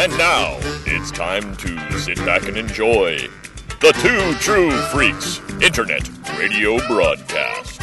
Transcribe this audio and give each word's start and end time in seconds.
And 0.00 0.16
now 0.16 0.56
it's 0.86 1.10
time 1.10 1.54
to 1.56 1.98
sit 1.98 2.16
back 2.24 2.48
and 2.48 2.56
enjoy 2.56 3.18
the 3.82 3.92
Two 4.00 4.32
True 4.38 4.70
Freaks 4.84 5.40
Internet 5.60 6.08
Radio 6.38 6.78
Broadcast. 6.88 7.82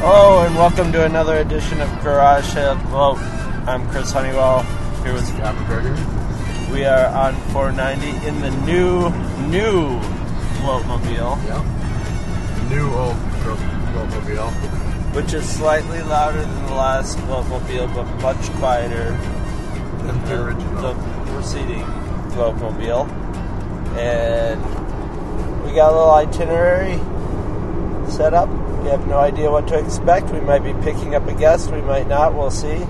Oh, 0.00 0.44
and 0.46 0.54
welcome 0.56 0.92
to 0.92 1.06
another 1.06 1.38
edition 1.38 1.80
of 1.80 1.88
Garage 2.02 2.44
Sale 2.52 2.76
Gloat. 2.90 3.16
I'm 3.66 3.88
Chris 3.88 4.12
Honeywell. 4.12 4.60
Here 5.04 5.14
with 5.14 5.26
Scott 5.26 5.54
McGregor. 5.54 6.70
we 6.70 6.84
are 6.84 7.06
on 7.06 7.34
490 7.52 8.26
in 8.26 8.42
the 8.42 8.50
new 8.66 9.08
new 9.48 9.98
Gloatmobile, 10.60 11.42
Yeah. 11.46 12.68
New 12.68 12.92
old 12.92 13.16
Gloatmobile. 13.92 14.50
which 15.14 15.32
is 15.32 15.48
slightly 15.48 16.02
louder 16.02 16.40
than 16.40 16.66
the 16.66 16.74
last 16.74 17.18
Gloatmobile, 17.18 17.94
but 17.94 18.04
much 18.22 18.50
quieter 18.58 19.10
than 20.06 20.24
the 20.26 20.42
original. 20.44 20.94
the 20.94 20.94
preceding 21.32 21.84
Gloatmobile. 22.32 23.08
And 23.96 24.62
we 25.64 25.74
got 25.74 25.92
a 25.92 25.96
little 25.96 26.10
itinerary 26.12 26.98
set 28.10 28.34
up. 28.34 28.48
We 28.82 28.90
have 28.90 29.06
no 29.06 29.18
idea 29.18 29.50
what 29.50 29.66
to 29.68 29.78
expect. 29.78 30.30
We 30.30 30.40
might 30.40 30.62
be 30.62 30.72
picking 30.84 31.14
up 31.14 31.26
a 31.26 31.34
guest, 31.34 31.70
we 31.70 31.80
might 31.82 32.06
not, 32.06 32.34
we'll 32.34 32.50
see. 32.50 32.84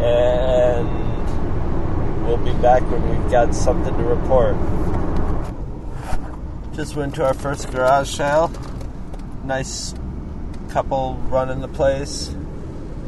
And 0.00 0.88
we'll 2.26 2.36
be 2.36 2.52
back 2.60 2.82
when 2.90 3.08
we've 3.08 3.30
got 3.30 3.54
something 3.54 3.96
to 3.96 4.02
report. 4.02 4.56
Just 6.74 6.94
went 6.94 7.14
to 7.16 7.24
our 7.26 7.34
first 7.34 7.70
garage 7.70 8.10
sale. 8.10 8.50
Nice 9.48 9.94
couple 10.68 11.14
running 11.30 11.60
the 11.60 11.68
place. 11.68 12.30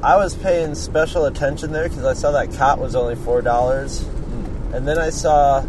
I 0.02 0.16
was 0.16 0.34
paying 0.34 0.74
special 0.74 1.26
attention 1.26 1.72
there 1.72 1.86
because 1.86 2.06
I 2.06 2.14
saw 2.14 2.30
that 2.30 2.54
cot 2.54 2.78
was 2.78 2.94
only 2.94 3.14
four 3.14 3.42
dollars, 3.42 4.00
hmm. 4.00 4.74
and 4.74 4.88
then 4.88 4.96
I 4.98 5.10
saw 5.10 5.62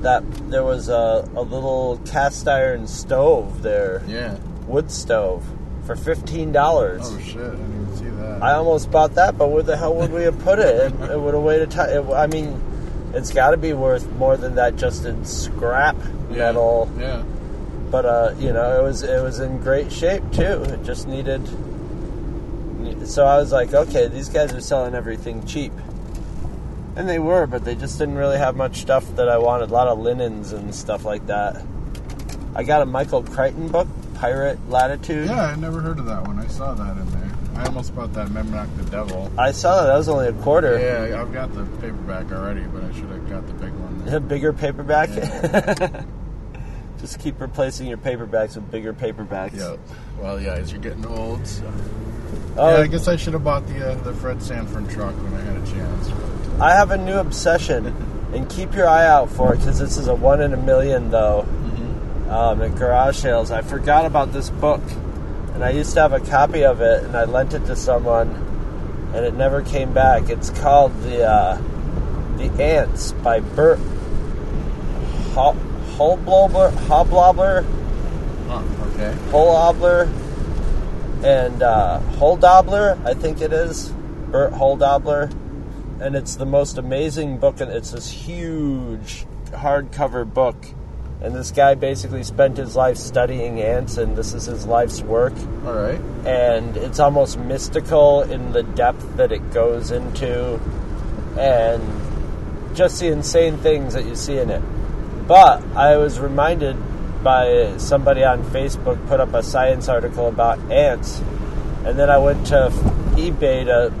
that 0.00 0.22
there 0.50 0.64
was 0.64 0.88
a, 0.88 1.28
a 1.36 1.42
little 1.42 2.00
cast 2.06 2.48
iron 2.48 2.86
stove 2.86 3.60
there, 3.60 4.02
Yeah. 4.08 4.36
wood 4.66 4.90
stove, 4.90 5.44
for 5.84 5.94
fifteen 5.94 6.52
dollars. 6.52 7.02
Oh 7.04 7.20
shit! 7.20 7.36
I 7.36 7.50
didn't 7.50 7.82
even 7.82 7.96
see 7.98 8.08
that. 8.08 8.42
I 8.42 8.54
almost 8.54 8.90
bought 8.90 9.14
that, 9.16 9.36
but 9.36 9.48
where 9.48 9.62
the 9.62 9.76
hell 9.76 9.94
would 9.96 10.10
we 10.10 10.22
have 10.22 10.38
put 10.38 10.58
it? 10.58 10.74
It, 10.74 11.10
it 11.10 11.20
would 11.20 11.34
have 11.34 11.42
weighed 11.42 11.60
a 11.60 11.66
ton. 11.66 11.90
It, 11.90 12.10
I 12.14 12.26
mean, 12.28 12.58
it's 13.12 13.30
got 13.30 13.50
to 13.50 13.58
be 13.58 13.74
worth 13.74 14.10
more 14.12 14.38
than 14.38 14.54
that 14.54 14.76
just 14.76 15.04
in 15.04 15.26
scrap 15.26 15.96
yeah. 16.30 16.36
metal. 16.36 16.90
Yeah. 16.98 17.22
But 17.90 18.04
uh, 18.04 18.34
you 18.38 18.52
know, 18.52 18.78
it 18.78 18.82
was 18.82 19.02
it 19.02 19.22
was 19.22 19.40
in 19.40 19.58
great 19.60 19.90
shape 19.90 20.22
too. 20.32 20.62
It 20.64 20.84
just 20.84 21.08
needed. 21.08 21.46
So 23.06 23.24
I 23.24 23.38
was 23.38 23.52
like, 23.52 23.72
okay, 23.72 24.08
these 24.08 24.28
guys 24.28 24.52
are 24.52 24.60
selling 24.60 24.94
everything 24.94 25.46
cheap, 25.46 25.72
and 26.96 27.08
they 27.08 27.18
were, 27.18 27.46
but 27.46 27.64
they 27.64 27.74
just 27.74 27.98
didn't 27.98 28.16
really 28.16 28.38
have 28.38 28.56
much 28.56 28.80
stuff 28.80 29.04
that 29.16 29.28
I 29.28 29.38
wanted. 29.38 29.70
A 29.70 29.72
lot 29.72 29.88
of 29.88 29.98
linens 29.98 30.52
and 30.52 30.74
stuff 30.74 31.04
like 31.04 31.26
that. 31.26 31.62
I 32.54 32.64
got 32.64 32.82
a 32.82 32.86
Michael 32.86 33.22
Crichton 33.22 33.68
book, 33.68 33.88
Pirate 34.14 34.58
Latitude. 34.68 35.28
Yeah, 35.28 35.46
I 35.46 35.56
never 35.56 35.80
heard 35.80 35.98
of 35.98 36.06
that 36.06 36.26
one. 36.26 36.38
I 36.38 36.46
saw 36.48 36.74
that 36.74 36.96
in 36.96 37.10
there. 37.12 37.30
I 37.54 37.64
almost 37.66 37.94
bought 37.94 38.12
that 38.14 38.28
Memnoch 38.28 38.68
the 38.76 38.84
Devil. 38.90 39.32
I 39.38 39.52
saw 39.52 39.80
that. 39.80 39.88
That 39.88 39.96
was 39.96 40.08
only 40.08 40.28
a 40.28 40.32
quarter. 40.32 40.78
Yeah, 40.78 41.20
I've 41.20 41.32
got 41.32 41.52
the 41.54 41.64
paperback 41.80 42.30
already, 42.30 42.62
but 42.62 42.84
I 42.84 42.92
should 42.92 43.08
have 43.10 43.28
got 43.28 43.46
the 43.46 43.54
big 43.54 43.72
one. 43.72 44.14
A 44.14 44.20
bigger 44.34 44.52
paperback. 44.52 45.08
Just 47.00 47.20
keep 47.20 47.40
replacing 47.40 47.86
your 47.86 47.98
paperbacks 47.98 48.56
with 48.56 48.70
bigger 48.70 48.92
paperbacks. 48.92 49.56
Yeah. 49.56 49.76
Well, 50.20 50.40
yeah, 50.40 50.54
as 50.54 50.72
you're 50.72 50.80
getting 50.80 51.06
old. 51.06 51.46
So. 51.46 51.72
Oh, 52.56 52.76
yeah, 52.76 52.82
I 52.82 52.86
guess 52.88 53.06
I 53.06 53.16
should 53.16 53.34
have 53.34 53.44
bought 53.44 53.66
the 53.68 53.92
uh, 53.92 53.94
the 54.02 54.12
Fred 54.14 54.42
Sanford 54.42 54.90
truck 54.90 55.14
when 55.14 55.34
I 55.34 55.40
had 55.40 55.56
a 55.56 55.66
chance. 55.66 56.08
But, 56.08 56.60
I 56.60 56.74
have 56.74 56.90
a 56.90 56.98
new 56.98 57.14
obsession, 57.14 57.86
and 58.34 58.50
keep 58.50 58.74
your 58.74 58.88
eye 58.88 59.06
out 59.06 59.30
for 59.30 59.54
it 59.54 59.58
because 59.58 59.78
this 59.78 59.96
is 59.96 60.08
a 60.08 60.14
one 60.14 60.40
in 60.40 60.52
a 60.52 60.56
million, 60.56 61.10
though. 61.10 61.46
Um, 62.28 62.60
at 62.60 62.74
garage 62.74 63.16
sales, 63.16 63.50
I 63.50 63.62
forgot 63.62 64.04
about 64.04 64.32
this 64.34 64.50
book, 64.50 64.82
and 65.54 65.64
I 65.64 65.70
used 65.70 65.94
to 65.94 66.00
have 66.02 66.12
a 66.12 66.20
copy 66.20 66.62
of 66.62 66.82
it, 66.82 67.04
and 67.04 67.16
I 67.16 67.24
lent 67.24 67.54
it 67.54 67.64
to 67.66 67.76
someone, 67.76 68.28
and 69.14 69.24
it 69.24 69.32
never 69.34 69.62
came 69.62 69.94
back. 69.94 70.28
It's 70.28 70.50
called 70.50 70.92
the 71.02 71.24
uh, 71.26 71.58
the 72.36 72.50
Ants 72.62 73.12
by 73.12 73.40
Bert 73.40 73.78
Ho- 75.34 75.56
Holblobler, 75.98 76.70
Hoblobler, 76.70 77.64
huh, 78.46 78.62
okay. 78.94 79.16
Holobler, 79.30 80.06
and 81.24 81.60
uh, 81.60 82.00
Hölldobler, 82.12 83.04
I 83.04 83.14
think 83.14 83.40
it 83.40 83.52
is. 83.52 83.88
Bert 84.30 84.52
Hölldobler. 84.52 85.32
And 86.00 86.14
it's 86.14 86.36
the 86.36 86.46
most 86.46 86.78
amazing 86.78 87.38
book, 87.38 87.60
and 87.60 87.72
it's 87.72 87.90
this 87.90 88.08
huge 88.08 89.26
hardcover 89.46 90.32
book. 90.32 90.54
And 91.20 91.34
this 91.34 91.50
guy 91.50 91.74
basically 91.74 92.22
spent 92.22 92.56
his 92.56 92.76
life 92.76 92.96
studying 92.96 93.60
ants, 93.60 93.96
and 93.96 94.14
this 94.14 94.34
is 94.34 94.44
his 94.44 94.66
life's 94.66 95.02
work. 95.02 95.34
All 95.66 95.72
right. 95.72 96.00
And 96.24 96.76
it's 96.76 97.00
almost 97.00 97.36
mystical 97.40 98.22
in 98.22 98.52
the 98.52 98.62
depth 98.62 99.16
that 99.16 99.32
it 99.32 99.50
goes 99.50 99.90
into, 99.90 100.60
and 101.36 101.82
just 102.76 103.00
the 103.00 103.08
insane 103.08 103.56
things 103.56 103.94
that 103.94 104.04
you 104.04 104.14
see 104.14 104.38
in 104.38 104.50
it. 104.50 104.62
But 105.28 105.62
I 105.76 105.96
was 105.98 106.18
reminded 106.18 106.76
by 107.22 107.76
somebody 107.76 108.24
on 108.24 108.42
Facebook 108.44 109.06
put 109.08 109.20
up 109.20 109.34
a 109.34 109.42
science 109.42 109.88
article 109.88 110.26
about 110.28 110.58
ants, 110.72 111.20
and 111.84 111.98
then 111.98 112.08
I 112.08 112.16
went 112.16 112.46
to 112.46 112.70
eBay 113.14 113.66
to 113.66 113.92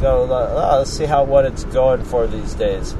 go. 0.00 0.28
Oh, 0.30 0.78
let's 0.78 0.90
see 0.90 1.06
how 1.06 1.24
what 1.24 1.46
it's 1.46 1.64
going 1.64 2.04
for 2.04 2.26
these 2.26 2.52
days. 2.54 2.94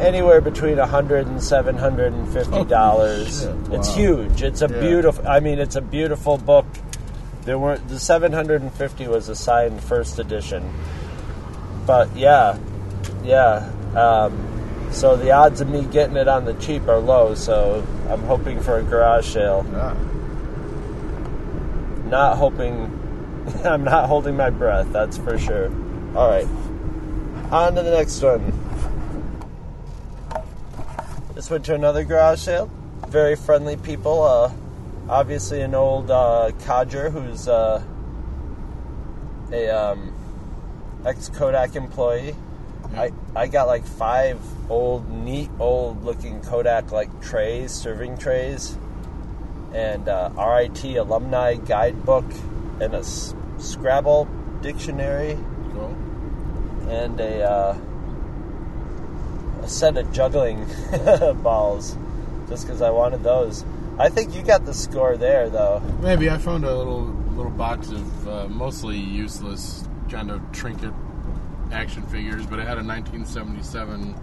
Anywhere 0.00 0.40
between 0.40 0.78
a 0.80 0.86
hundred 0.86 1.26
and 1.28 1.40
seven 1.42 1.76
hundred 1.76 2.12
and 2.12 2.28
fifty 2.32 2.64
dollars. 2.64 3.44
It's 3.44 3.88
wow. 3.88 3.94
huge. 3.94 4.42
It's 4.42 4.62
a 4.62 4.68
Yeah. 4.68 4.80
beautiful. 4.80 5.28
I 5.28 5.38
mean, 5.40 5.60
it's 5.60 5.76
a 5.76 5.80
beautiful 5.82 6.36
book. 6.36 6.66
There 7.44 7.58
weren't 7.58 7.86
the 7.88 8.00
seven 8.00 8.32
hundred 8.32 8.62
and 8.62 8.72
fifty 8.72 9.06
was 9.06 9.28
a 9.28 9.36
signed 9.36 9.80
first 9.84 10.18
edition. 10.18 10.68
But 11.86 12.14
yeah, 12.16 12.58
yeah. 13.22 13.70
Um, 13.94 14.59
so 14.90 15.16
the 15.16 15.30
odds 15.30 15.60
of 15.60 15.68
me 15.68 15.84
getting 15.84 16.16
it 16.16 16.28
on 16.28 16.44
the 16.44 16.54
cheap 16.54 16.88
are 16.88 16.98
low. 16.98 17.34
So 17.34 17.86
I'm 18.08 18.22
hoping 18.22 18.60
for 18.60 18.78
a 18.78 18.82
garage 18.82 19.26
sale. 19.26 19.66
Yeah. 19.72 19.94
Not 22.06 22.36
hoping. 22.38 22.96
I'm 23.64 23.84
not 23.84 24.08
holding 24.08 24.36
my 24.36 24.50
breath. 24.50 24.92
That's 24.92 25.16
for 25.16 25.38
sure. 25.38 25.66
All 26.14 26.28
right. 26.28 26.46
On 27.52 27.74
to 27.74 27.82
the 27.82 27.90
next 27.90 28.20
one. 28.22 28.52
Just 31.34 31.50
went 31.50 31.64
to 31.66 31.74
another 31.74 32.04
garage 32.04 32.40
sale. 32.40 32.70
Very 33.08 33.36
friendly 33.36 33.76
people. 33.76 34.22
Uh, 34.22 34.52
obviously, 35.08 35.60
an 35.62 35.74
old 35.74 36.10
uh, 36.10 36.50
codger 36.64 37.10
who's 37.10 37.48
uh, 37.48 37.82
a 39.52 39.68
um, 39.68 40.12
ex 41.04 41.28
Kodak 41.28 41.76
employee. 41.76 42.34
I, 42.96 43.12
I 43.36 43.46
got 43.46 43.66
like 43.66 43.84
five 43.86 44.38
old, 44.68 45.08
neat, 45.08 45.48
old 45.58 46.04
looking 46.04 46.40
Kodak 46.42 46.90
like 46.92 47.20
trays, 47.22 47.70
serving 47.72 48.18
trays, 48.18 48.76
and 49.72 50.08
uh, 50.08 50.30
RIT 50.36 50.84
alumni 50.96 51.54
guidebook, 51.54 52.24
and 52.80 52.94
a 52.94 52.98
s- 52.98 53.34
Scrabble 53.58 54.26
dictionary, 54.62 55.38
Cool. 55.72 55.94
and 56.88 57.20
a, 57.20 57.42
uh, 57.42 57.76
a 59.62 59.68
set 59.68 59.96
of 59.96 60.10
juggling 60.12 60.66
balls, 61.42 61.96
just 62.48 62.66
because 62.66 62.82
I 62.82 62.90
wanted 62.90 63.22
those. 63.22 63.64
I 63.98 64.08
think 64.08 64.34
you 64.34 64.42
got 64.42 64.64
the 64.64 64.72
score 64.74 65.16
there, 65.16 65.50
though. 65.50 65.80
Maybe 66.00 66.30
I 66.30 66.38
found 66.38 66.64
a 66.64 66.74
little 66.74 67.02
little 67.36 67.52
box 67.52 67.90
of 67.90 68.28
uh, 68.28 68.48
mostly 68.48 68.96
useless 68.98 69.84
kind 70.10 70.30
of 70.30 70.40
trinket 70.52 70.92
action 71.72 72.02
figures, 72.06 72.46
but 72.46 72.58
it 72.58 72.66
had 72.66 72.78
a 72.78 72.84
1977 72.84 74.14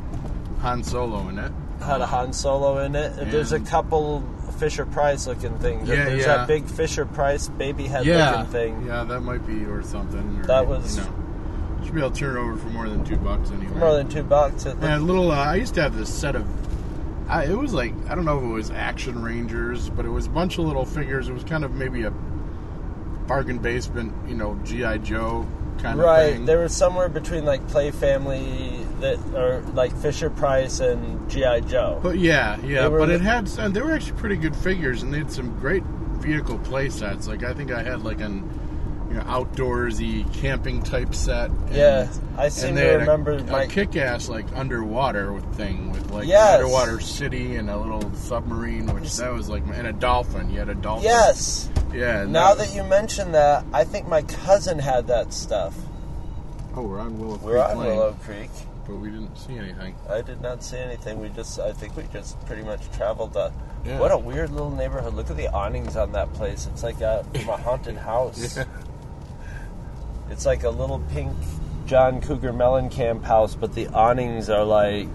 Han 0.61 0.83
Solo 0.83 1.27
in 1.29 1.39
it. 1.39 1.51
Had 1.81 2.01
a 2.01 2.05
Han 2.05 2.33
Solo 2.33 2.79
in 2.79 2.95
it. 2.95 3.17
And 3.17 3.31
There's 3.31 3.51
a 3.51 3.59
couple 3.59 4.23
Fisher 4.57 4.85
Price 4.85 5.27
looking 5.27 5.57
things. 5.59 5.88
Yeah, 5.88 6.05
There's 6.05 6.21
yeah. 6.21 6.38
that 6.38 6.47
big 6.47 6.65
Fisher 6.65 7.05
Price 7.05 7.47
baby 7.47 7.85
head 7.85 8.05
yeah, 8.05 8.31
looking 8.31 8.51
thing. 8.51 8.85
yeah, 8.88 9.03
that 9.03 9.21
might 9.21 9.45
be 9.45 9.63
or 9.65 9.83
something. 9.83 10.39
Or, 10.41 10.45
That 10.47 10.67
was- 10.67 10.97
you 10.97 11.03
know, 11.03 11.13
should 11.83 11.94
be 11.94 11.99
able 12.01 12.11
to 12.11 12.19
turn 12.19 12.35
it 12.35 12.39
over 12.39 12.57
for 12.57 12.67
more 12.69 12.89
than 12.89 13.05
two 13.05 13.17
bucks 13.17 13.51
anyway. 13.51 13.77
More 13.79 13.94
than 13.94 14.09
two 14.09 14.23
bucks. 14.23 14.65
It 14.65 14.73
And 14.75 14.83
a 14.85 14.99
little. 14.99 15.31
Uh, 15.31 15.35
I 15.35 15.55
used 15.55 15.75
to 15.75 15.81
have 15.83 15.95
this 15.95 16.13
set 16.13 16.35
of. 16.35 16.45
I, 17.29 17.45
it 17.45 17.57
was 17.57 17.73
like 17.73 17.94
I 18.09 18.15
don't 18.15 18.25
know 18.25 18.38
if 18.39 18.44
it 18.44 18.47
was 18.47 18.71
Action 18.71 19.21
Rangers, 19.21 19.89
but 19.89 20.05
it 20.05 20.09
was 20.09 20.25
a 20.25 20.29
bunch 20.29 20.57
of 20.57 20.65
little 20.65 20.85
figures. 20.85 21.29
It 21.29 21.33
was 21.33 21.44
kind 21.44 21.63
of 21.63 21.73
maybe 21.73 22.03
a 22.03 22.11
bargain 23.27 23.57
basement, 23.59 24.13
you 24.27 24.35
know, 24.35 24.55
GI 24.63 24.99
Joe 24.99 25.45
kind 25.79 26.00
of 26.00 26.06
right. 26.06 26.33
thing. 26.33 26.45
They 26.45 26.56
were 26.56 26.69
somewhere 26.69 27.09
between 27.09 27.45
like 27.45 27.68
Play 27.68 27.91
Family 27.91 28.85
that 29.00 29.19
or 29.35 29.62
like 29.74 29.95
Fisher 29.97 30.29
Price 30.29 30.79
and 30.79 31.29
GI 31.29 31.62
Joe. 31.68 32.00
But 32.01 32.18
yeah, 32.18 32.59
yeah. 32.63 32.89
But 32.89 33.09
it 33.09 33.21
had, 33.21 33.50
and 33.59 33.74
they 33.74 33.81
were 33.81 33.94
actually 33.94 34.18
pretty 34.19 34.38
good 34.38 34.56
figures, 34.56 35.03
and 35.03 35.13
they 35.13 35.19
had 35.19 35.31
some 35.31 35.57
great 35.59 35.83
vehicle 35.83 36.57
play 36.59 36.89
sets. 36.89 37.27
Like 37.27 37.44
I 37.44 37.53
think 37.53 37.71
I 37.71 37.83
had 37.83 38.03
like 38.03 38.21
an 38.21 38.50
you 39.09 39.13
know, 39.15 39.21
outdoorsy 39.21 40.31
camping 40.33 40.81
type 40.83 41.15
set. 41.15 41.50
And, 41.50 41.75
Yeah, 41.75 42.12
I 42.38 42.50
seem 42.50 42.75
to 42.75 42.83
remember 42.97 43.33
a, 43.33 43.44
my- 43.45 43.63
a 43.63 43.68
kick-ass 43.68 44.27
like 44.30 44.45
underwater 44.56 45.39
thing 45.53 45.91
with 45.91 46.12
like 46.12 46.27
Yes. 46.27 46.56
underwater 46.56 47.00
city 47.00 47.56
and 47.56 47.69
a 47.69 47.77
little 47.77 48.13
submarine, 48.15 48.88
which 48.94 49.15
that 49.18 49.31
was 49.31 49.47
like, 49.47 49.63
and 49.73 49.88
a 49.88 49.94
dolphin. 49.94 50.50
You 50.50 50.59
had 50.59 50.69
a 50.69 50.75
dolphin. 50.75 51.06
Yes. 51.06 51.69
Yeah. 51.94 52.25
Now 52.25 52.54
that 52.56 52.74
you 52.75 52.84
mention 52.84 53.31
that, 53.34 53.63
I 53.74 53.84
think 53.84 54.07
my 54.07 54.22
cousin 54.24 54.80
had 54.80 55.07
that 55.07 55.34
stuff. 55.34 55.75
oh, 56.75 56.81
we're 56.84 57.00
on 57.00 57.18
Willow 57.19 57.38
Creek. 57.38 57.45
We're 57.48 57.60
on 57.63 57.78
Lane, 57.78 57.89
Willow 57.89 58.13
Creek. 58.22 58.50
but 58.86 58.95
we 58.95 59.10
didn't 59.10 59.36
see 59.38 59.57
anything. 59.57 59.95
I 60.10 60.22
did 60.22 60.42
not 60.42 60.63
see 60.63 60.78
anything. 60.78 61.19
We 61.19 61.30
just, 61.30 61.60
I 61.60 61.72
think 61.74 61.95
we 61.98 62.04
just 62.13 62.39
pretty 62.45 62.63
much 62.63 62.81
traveled. 62.92 63.36
Uh, 63.36 63.51
Yeah. 63.86 64.00
What 64.00 64.12
a 64.12 64.18
weird 64.18 64.51
little 64.51 64.72
neighborhood. 64.72 65.13
Look 65.13 65.30
at 65.30 65.38
the 65.38 65.48
awnings 65.48 65.95
on 65.95 66.12
that 66.12 66.31
place. 66.34 66.68
It's 66.72 66.84
like 66.84 67.00
a, 67.01 67.24
from 67.34 67.50
a 67.50 67.57
haunted 67.66 67.98
house. 67.98 68.57
Yeah. 68.57 68.66
It's 70.30 70.45
like 70.45 70.63
a 70.63 70.69
little 70.69 71.00
pink 71.12 71.31
John 71.86 72.19
Cougar 72.22 72.51
Mellencamp 72.51 73.24
house, 73.24 73.56
but 73.56 73.74
the 73.74 73.88
awnings 73.88 74.50
are 74.50 74.66
like 74.66 75.07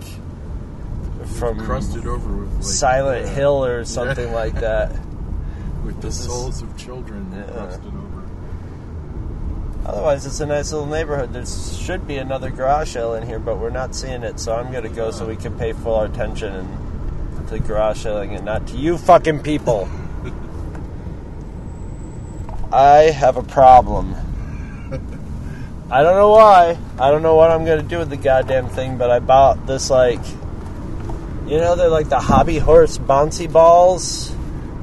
from 1.37 1.61
crusted 1.61 2.07
over 2.07 2.35
with 2.35 2.55
like, 2.55 2.63
Silent 2.65 3.27
yeah, 3.27 3.35
Hill 3.35 3.65
or 3.65 3.85
something 3.85 4.33
like 4.33 4.55
that. 4.55 4.91
with 5.84 5.96
the 6.00 6.08
This 6.08 6.20
is- 6.20 6.26
souls 6.26 6.62
of 6.62 6.76
children 6.76 7.26
Yeah. 7.34 7.62
over. 7.62 7.79
Otherwise, 9.84 10.26
it's 10.26 10.38
a 10.40 10.46
nice 10.46 10.70
little 10.73 10.87
neighborhood. 10.87 11.32
There 11.32 11.44
should 11.44 12.06
be 12.06 12.19
another 12.19 12.50
garage 12.50 12.93
sale 12.93 13.14
in 13.14 13.26
here, 13.26 13.40
but 13.40 13.58
we're 13.58 13.70
not 13.70 13.94
seeing 13.96 14.23
it, 14.23 14.38
so 14.38 14.55
I'm 14.55 14.70
going 14.70 14.84
to 14.84 14.88
go 14.88 15.11
so 15.11 15.26
we 15.26 15.34
can 15.34 15.55
pay 15.58 15.73
full 15.73 16.02
attention 16.02 16.55
and 16.55 17.49
to 17.49 17.58
garage 17.58 18.02
selling 18.02 18.32
and 18.34 18.44
not 18.44 18.67
to 18.69 18.76
you 18.76 18.96
fucking 18.96 19.40
people. 19.40 19.88
I 22.73 23.11
have 23.11 23.37
a 23.37 23.43
problem. 23.43 24.14
I 25.90 26.02
don't 26.02 26.17
know 26.17 26.31
why. 26.31 26.79
I 26.99 27.11
don't 27.11 27.23
know 27.23 27.34
what 27.34 27.50
I'm 27.50 27.67
going 27.67 27.82
to 27.82 27.87
do 27.87 27.99
with 27.99 28.08
the 28.08 28.17
goddamn 28.17 28.69
thing, 28.69 28.96
but 28.96 29.11
I 29.11 29.19
bought 29.19 29.67
this, 29.67 29.90
like, 29.90 30.20
you 31.46 31.58
know, 31.58 31.76
they're 31.76 31.90
like 31.90 32.08
the 32.08 32.20
hobby 32.20 32.58
horse 32.58 32.96
bouncy 32.96 33.50
balls. 33.52 34.32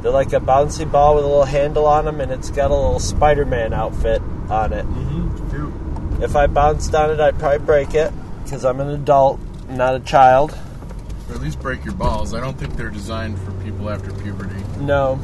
They're 0.01 0.11
like 0.11 0.33
a 0.33 0.39
bouncy 0.39 0.89
ball 0.89 1.15
with 1.15 1.25
a 1.25 1.27
little 1.27 1.43
handle 1.43 1.85
on 1.85 2.05
them, 2.05 2.21
and 2.21 2.31
it's 2.31 2.49
got 2.49 2.71
a 2.71 2.75
little 2.75 2.99
Spider 2.99 3.45
Man 3.45 3.73
outfit 3.73 4.21
on 4.49 4.73
it. 4.73 4.85
Mm-hmm. 4.85 6.23
If 6.23 6.35
I 6.35 6.47
bounced 6.47 6.93
on 6.95 7.11
it, 7.11 7.19
I'd 7.19 7.39
probably 7.39 7.65
break 7.65 7.93
it 7.93 8.11
because 8.43 8.65
I'm 8.65 8.79
an 8.79 8.89
adult, 8.89 9.39
not 9.69 9.95
a 9.95 9.99
child. 9.99 10.57
Or 11.29 11.35
at 11.35 11.41
least 11.41 11.61
break 11.61 11.85
your 11.85 11.93
balls. 11.93 12.33
I 12.33 12.39
don't 12.39 12.57
think 12.57 12.75
they're 12.75 12.89
designed 12.89 13.39
for 13.39 13.51
people 13.63 13.89
after 13.89 14.11
puberty. 14.13 14.61
No. 14.79 15.19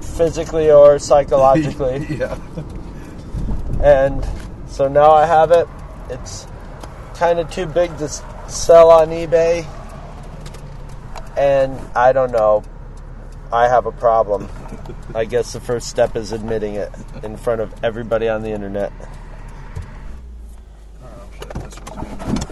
Physically 0.00 0.70
or 0.70 0.98
psychologically. 0.98 2.06
yeah. 2.10 2.38
and 3.82 4.28
so 4.68 4.86
now 4.86 5.10
I 5.10 5.26
have 5.26 5.50
it. 5.50 5.66
It's 6.10 6.46
kind 7.14 7.40
of 7.40 7.50
too 7.50 7.66
big 7.66 7.96
to 7.98 8.08
sell 8.48 8.90
on 8.90 9.08
eBay. 9.08 9.66
And 11.38 11.78
I 11.96 12.12
don't 12.12 12.32
know. 12.32 12.64
I 13.52 13.68
have 13.68 13.86
a 13.86 13.92
problem. 13.92 14.48
I 15.14 15.24
guess 15.24 15.52
the 15.52 15.60
first 15.60 15.88
step 15.88 16.16
is 16.16 16.32
admitting 16.32 16.74
it 16.74 16.90
in 17.22 17.36
front 17.36 17.60
of 17.60 17.72
everybody 17.84 18.28
on 18.28 18.42
the 18.42 18.50
internet. 18.50 18.92
Shit, 21.32 21.48
this 21.54 21.80
wasn't 21.80 22.44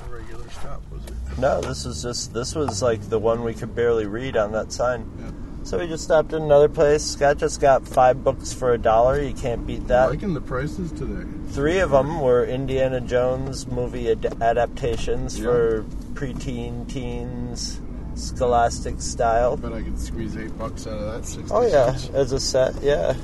a 0.00 0.08
regular 0.08 0.48
stop, 0.48 0.80
was 0.90 1.04
it? 1.06 1.38
No, 1.38 1.60
this 1.60 1.84
was 1.84 2.02
just 2.02 2.32
this 2.32 2.54
was 2.54 2.80
like 2.82 3.02
the 3.10 3.18
one 3.18 3.42
we 3.44 3.52
could 3.52 3.74
barely 3.74 4.06
read 4.06 4.36
on 4.36 4.52
that 4.52 4.72
sign. 4.72 5.10
Yeah. 5.20 5.30
So 5.64 5.78
we 5.80 5.88
just 5.88 6.04
stopped 6.04 6.32
at 6.32 6.40
another 6.40 6.68
place. 6.68 7.02
Scott 7.04 7.38
just 7.38 7.60
got 7.60 7.86
five 7.86 8.22
books 8.22 8.52
for 8.52 8.72
a 8.72 8.78
dollar. 8.78 9.20
You 9.20 9.34
can't 9.34 9.66
beat 9.66 9.88
that. 9.88 10.10
Liking 10.10 10.32
the 10.32 10.40
prices 10.40 10.92
today. 10.92 11.28
Three 11.50 11.80
of 11.80 11.90
them 11.90 12.20
were 12.20 12.44
Indiana 12.46 13.00
Jones 13.00 13.66
movie 13.66 14.08
ad- 14.12 14.40
adaptations 14.40 15.38
Yeah. 15.38 15.44
for 15.46 15.84
preteen, 16.16 16.88
teens, 16.88 17.80
scholastic 18.14 19.00
style. 19.00 19.56
Bet 19.56 19.72
I 19.72 19.82
could 19.82 20.00
squeeze 20.00 20.36
eight 20.36 20.56
bucks 20.58 20.86
out 20.86 20.94
of 20.98 21.12
that. 21.12 21.24
60 21.26 21.52
Oh 21.54 21.62
yeah, 21.62 21.94
cents. 21.96 22.08
as 22.14 22.32
a 22.32 22.40
set, 22.40 22.82
yeah. 22.82 23.14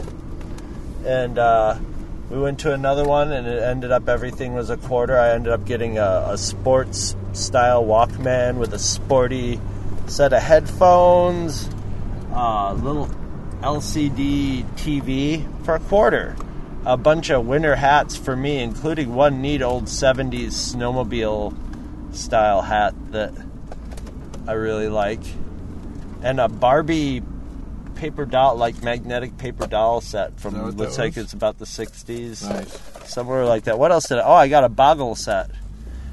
And 1.05 1.39
uh, 1.39 1.79
we 2.31 2.39
went 2.39 2.61
to 2.61 2.73
another 2.73 3.05
one, 3.05 3.33
and 3.33 3.47
it 3.47 3.63
ended 3.63 3.91
up 3.91 4.09
everything 4.09 4.55
was 4.55 4.71
a 4.71 4.77
quarter. 4.77 5.19
I 5.19 5.31
ended 5.31 5.53
up 5.53 5.65
getting 5.65 5.99
a, 5.99 6.27
a 6.31 6.39
sports 6.39 7.17
style 7.33 7.83
Walkman 7.85 8.57
with 8.57 8.73
a 8.75 8.79
sporty 8.79 9.59
set 10.07 10.33
of 10.33 10.43
headphones, 10.43 11.69
a 12.33 12.75
little 12.75 13.09
LCD 13.63 14.65
TV 14.77 15.65
for 15.65 15.77
a 15.77 15.81
quarter, 15.81 16.37
a 16.85 16.97
bunch 16.97 17.31
of 17.31 17.47
winter 17.47 17.75
hats 17.77 18.17
for 18.17 18.37
me, 18.37 18.59
including 18.63 19.15
one 19.15 19.41
neat 19.41 19.63
old 19.63 19.85
'70s 19.85 20.53
snowmobile 20.53 21.55
style 22.13 22.63
hat 22.63 22.95
that 23.13 23.33
I 24.47 24.53
really 24.53 24.89
like, 24.89 25.21
and 26.23 26.41
a 26.41 26.49
Barbie 26.49 27.23
paper 27.95 28.25
doll, 28.25 28.57
like 28.57 28.83
magnetic 28.83 29.39
paper 29.39 29.67
doll 29.67 30.01
set 30.01 30.39
from 30.41 30.55
Is 30.55 30.61
that 30.61 30.65
what 30.67 30.77
looks 30.77 30.99
like 30.99 31.17
it's 31.17 31.33
about 31.33 31.59
the 31.59 31.65
'60s, 31.67 32.43
Nice. 32.49 33.11
somewhere 33.11 33.45
like 33.45 33.65
that. 33.65 33.79
What 33.79 33.93
else 33.93 34.09
did 34.09 34.19
I? 34.19 34.23
Oh, 34.23 34.33
I 34.35 34.49
got 34.49 34.65
a 34.65 34.69
Boggle 34.69 35.15
set, 35.15 35.51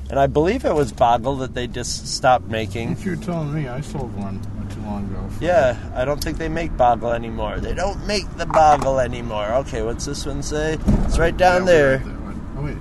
and 0.10 0.19
I 0.19 0.28
believe 0.28 0.66
it 0.66 0.74
was 0.74 0.92
Boggle 0.92 1.38
that 1.38 1.54
they 1.54 1.66
just 1.68 2.07
stopped 2.07 2.46
making. 2.48 2.92
If 2.92 3.06
you're 3.06 3.16
telling 3.16 3.54
me, 3.54 3.68
I 3.68 3.81
sold 3.81 4.16
one 4.16 4.40
not 4.57 4.69
too 4.72 4.81
long 4.81 5.06
ago. 5.06 5.28
Yeah, 5.42 5.78
I 5.96 6.06
don't 6.06 6.24
think 6.24 6.38
they 6.38 6.50
make 6.50 6.75
Boggle 6.78 7.12
anymore. 7.13 7.60
They 7.60 7.74
don't 7.74 8.06
make 8.06 8.30
the 8.38 8.46
Boggle 8.46 9.00
anymore. 9.00 9.48
Okay, 9.66 9.81
what's 9.81 10.06
this 10.06 10.25
one 10.25 10.44
say? 10.44 10.78
It's 11.06 11.18
right 11.18 11.36
down 11.36 11.62
Yeah, 11.62 11.66
there. 11.72 11.98
read 11.98 12.06
that 12.07 12.22
one. 12.22 12.56
Oh 12.60 12.63
wait, 12.66 12.78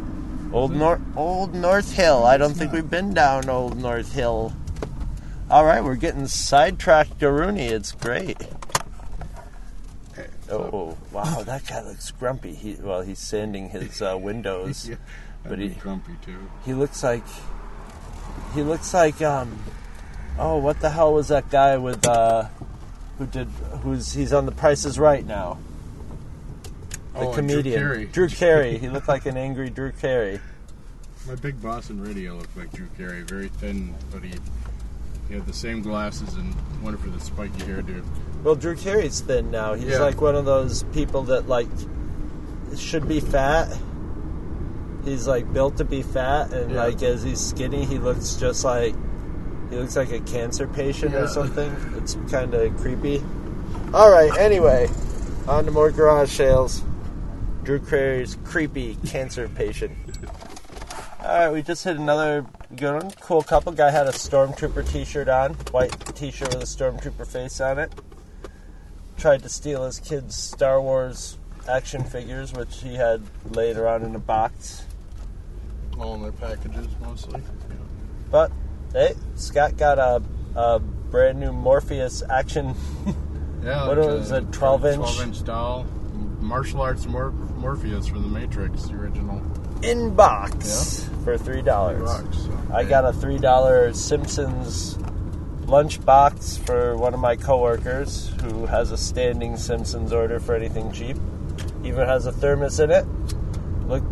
Old 0.53 0.73
North 0.75 1.01
Old 1.17 1.55
North 1.55 1.93
Hill. 1.93 2.25
I 2.25 2.37
don't 2.37 2.55
think 2.55 2.73
we've 2.73 2.89
been 2.89 3.13
down 3.15 3.49
Old 3.49 3.77
North 3.77 4.13
Hill. 4.13 4.53
All 5.51 5.65
right, 5.65 5.83
we're 5.83 5.95
getting 5.97 6.27
sidetracked 6.27 7.21
Rooney. 7.23 7.67
It's 7.67 7.93
great. 7.93 8.37
Okay. 10.13 10.29
Oh 10.51 10.97
wow, 11.13 11.43
that 11.43 11.67
guy 11.67 11.83
looks 11.83 12.11
grumpy. 12.13 12.55
He 12.55 12.77
well, 12.81 13.03
he's 13.03 13.19
sanding 13.19 13.71
his 13.71 14.01
uh, 14.03 14.17
windows. 14.21 14.89
yeah, 14.89 14.97
but 15.45 15.59
he- 15.59 15.69
grumpy 15.69 16.13
too. 16.25 16.51
He 16.65 16.73
looks 16.73 17.03
like 17.03 17.25
he 18.55 18.63
looks 18.63 18.95
like 18.95 19.21
um 19.21 19.59
oh 20.39 20.57
what 20.59 20.81
the 20.81 20.91
hell 20.91 21.13
was 21.13 21.29
that 21.29 21.51
guy 21.51 21.77
with 21.77 22.07
uh 22.07 22.49
who 23.19 23.27
did 23.27 23.49
who's 23.83 24.13
he's 24.13 24.33
on 24.33 24.47
the 24.47 24.53
Price 24.53 24.85
is 24.85 24.99
Right 24.99 25.27
now. 25.27 25.59
The 27.19 27.25
Oh, 27.25 27.33
and 27.33 27.49
Drew 27.49 27.57
comedian 27.57 27.81
Carey. 27.81 28.05
Drew 28.07 28.29
Carey. 28.29 28.79
He 28.79 28.89
looked 28.89 29.09
like 29.09 29.27
an 29.27 29.37
angry 29.37 29.71
Drew 29.71 29.93
Carey. 29.93 30.41
My 31.27 31.35
big 31.35 31.61
boss 31.61 31.91
in 31.91 32.01
radio 32.01 32.35
looked 32.37 32.57
like 32.57 32.73
Drew 32.73 32.87
Carey, 32.97 33.23
very 33.23 33.49
thin, 33.49 33.95
but 34.13 34.23
he 34.23 34.35
he 35.29 35.35
had 35.35 35.47
the 35.47 35.53
same 35.53 35.83
glasses 35.83 36.33
and 36.35 36.55
went 36.83 36.99
for 37.01 37.11
the 37.11 37.21
spiky 37.21 37.61
hairdo. 37.63 38.03
Well, 38.43 38.55
Drew 38.55 38.75
Carey's 38.77 39.21
thin 39.21 39.51
now. 39.51 39.75
He's 39.75 39.91
Yeah. 39.93 39.99
like 39.99 40.21
one 40.23 40.35
of 40.37 40.45
those 40.47 40.85
people 40.95 41.25
that 41.25 41.49
like 41.49 41.69
should 42.77 43.07
be 43.09 43.21
fat. 43.21 43.77
He's 45.05 45.27
like 45.29 45.53
built 45.53 45.77
to 45.79 45.85
be 45.85 46.03
fat, 46.03 46.53
and 46.53 46.71
Yeah. 46.73 46.85
like 46.85 47.03
as 47.03 47.23
he's 47.23 47.41
skinny, 47.41 47.85
he 47.85 47.99
looks 47.99 48.35
just 48.37 48.65
like 48.65 48.95
he 49.71 49.77
looks 49.77 49.97
like 49.97 50.13
a 50.13 50.21
cancer 50.21 50.67
patient 50.67 51.15
or 51.15 51.29
something. 51.29 51.75
It's 51.99 52.17
kind 52.31 52.55
of 52.55 52.75
creepy. 52.79 53.23
All 53.93 54.11
right. 54.11 54.35
Anyway, 54.39 54.89
on 55.47 55.67
to 55.67 55.71
more 55.71 55.91
garage 55.91 56.31
sales. 56.33 56.83
Drew 57.69 57.81
Carey's 57.81 58.35
creepy 58.45 58.97
cancer 59.07 59.47
patient. 59.47 59.93
All 61.21 61.27
right, 61.27 61.53
we 61.53 61.61
just 61.61 61.85
hit 61.85 61.99
another 61.99 62.47
good 62.75 62.95
one. 62.95 63.11
Cool 63.21 63.43
couple. 63.43 63.73
Guy 63.73 63.91
had 63.91 64.07
a 64.07 64.11
stormtrooper 64.11 64.91
T-shirt 64.91 65.29
on, 65.29 65.53
white 65.71 65.93
T-shirt 66.17 66.55
with 66.55 66.63
a 66.63 66.67
stormtrooper 66.67 67.27
face 67.27 67.61
on 67.61 67.79
it 67.79 67.93
tried 69.19 69.43
to 69.43 69.51
steal 69.51 69.85
his 69.85 70.01
kid's 70.01 70.35
Star 70.35 70.81
Wars 70.81 71.37
action 71.69 72.05
figures, 72.05 72.55
which 72.55 72.81
he 72.81 72.95
had 72.95 73.21
laid 73.51 73.77
around 73.77 74.05
in 74.05 74.15
a 74.15 74.19
box. 74.19 74.87
All 76.01 76.15
in 76.15 76.23
their 76.23 76.33
packages 76.33 76.87
mostly. 77.03 77.43
But 78.31 78.51
hey, 78.95 79.15
Scott 79.35 79.77
got 79.77 79.99
a, 79.99 80.23
a 80.57 80.79
brand 80.79 81.39
new 81.39 81.53
Morpheus 81.53 82.23
action. 82.31 82.75
Yeah, 83.63 83.87
What 83.89 83.99
like 83.99 84.07
was 84.07 84.31
it, 84.31 84.53
12 84.53 84.87
inch? 84.87 84.97
12 84.97 85.21
inch 85.21 85.45
doll. 85.45 85.87
Martial 86.49 86.81
arts 86.81 87.07
Mor- 87.07 87.31
Morpheus 87.31 88.07
from 88.07 88.23
the 88.23 88.29
Matrix, 88.29 88.85
the 88.85 88.95
original. 88.95 89.43
in 89.83 90.15
box 90.15 91.09
for 91.23 91.37
three 91.37 91.61
dollars. 91.61 92.09
So, 92.09 92.59
I 92.73 92.85
got 92.85 93.05
a 93.05 93.13
three 93.13 93.39
dollar 93.39 93.93
Simpsons 93.93 94.99
lunch 95.67 96.03
box 96.07 96.57
for 96.57 96.97
one 96.97 97.13
of 97.13 97.21
my 97.21 97.37
coworkers 97.37 98.33
who 98.43 98.65
has 98.65 98.91
a 98.93 98.97
standing 98.97 99.59
Simpsons 99.59 100.11
order 100.11 100.41
for 100.41 100.55
anything 100.55 100.91
cheap. 100.91 101.19
Even 101.85 102.07
has 102.09 102.25
a 102.25 102.33
thermos 102.33 102.81
in 102.81 102.91
it. 102.91 103.05
Look, 103.87 104.03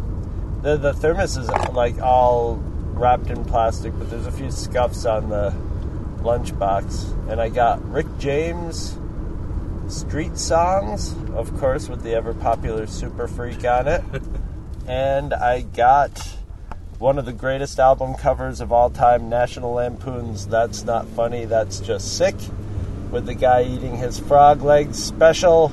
the 0.62 0.76
the 0.76 0.93
thermos 0.93 1.38
is 1.38 1.49
like 1.73 1.99
all 2.00 2.57
wrapped 2.93 3.31
in 3.31 3.45
plastic, 3.47 3.99
but 3.99 4.11
there's 4.11 4.26
a 4.26 4.33
few 4.33 4.50
scuffs 4.50 5.07
on 5.07 5.31
the 5.31 5.55
lunch 6.23 6.57
box. 6.59 7.14
And 7.31 7.40
I 7.40 7.49
got 7.49 7.83
Rick 7.90 8.07
James 8.19 8.99
Street 9.88 10.37
Songs, 10.37 11.14
of 11.35 11.57
course, 11.59 11.88
with 11.88 12.02
the 12.02 12.14
ever 12.14 12.35
popular 12.35 12.87
Super 12.87 13.28
Freak 13.28 13.64
on 13.64 13.87
it. 13.87 14.02
and 14.87 15.33
I 15.33 15.62
got 15.62 16.19
one 16.99 17.19
of 17.19 17.25
the 17.25 17.33
greatest 17.33 17.78
album 17.78 18.14
covers 18.14 18.61
of 18.61 18.73
all 18.73 18.90
time, 18.90 19.28
National 19.28 19.73
Lampoon's 19.75 20.47
That's 20.47 20.85
Not 20.85 21.07
Funny, 21.09 21.45
That's 21.45 21.78
Just 21.81 22.16
Sick, 22.16 22.35
with 23.11 23.26
the 23.26 23.35
guy 23.35 23.62
eating 23.62 23.97
his 23.97 24.19
frog 24.19 24.62
legs 24.62 25.02
special 25.02 25.71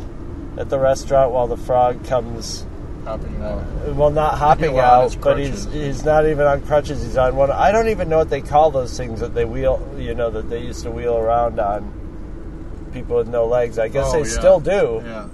at 0.57 0.69
the 0.69 0.77
restaurant 0.77 1.31
while 1.31 1.47
the 1.47 1.57
frog 1.57 2.05
comes 2.05 2.65
Hopping 3.05 3.41
out. 3.41 3.65
well, 3.95 4.11
not 4.11 4.37
hopping 4.37 4.73
Well, 4.73 5.01
on 5.01 5.03
his 5.05 5.15
out, 5.17 5.21
but 5.21 5.37
he's 5.37 5.65
he's 5.65 6.05
not 6.05 6.25
even 6.25 6.45
on 6.45 6.61
crutches. 6.61 7.03
He's 7.03 7.17
on 7.17 7.35
one. 7.35 7.51
I 7.51 7.71
don't 7.73 7.89
even 7.89 8.07
know 8.07 8.17
what 8.19 8.29
they 8.29 8.39
call 8.41 8.71
those 8.71 8.95
things 8.95 9.19
that 9.19 9.33
they 9.33 9.43
wheel. 9.43 9.85
You 9.97 10.13
know 10.15 10.29
that 10.29 10.49
they 10.49 10.61
used 10.61 10.83
to 10.83 10.91
wheel 10.91 11.17
around 11.17 11.59
on 11.59 11.91
people 12.93 13.17
with 13.17 13.27
no 13.27 13.45
legs. 13.45 13.77
I 13.79 13.87
guess 13.87 14.07
Oh, 14.09 14.13
they 14.13 14.19
yeah. 14.29 14.33
still 14.39 14.59
do, 14.59 15.01
Yeah. 15.05 15.25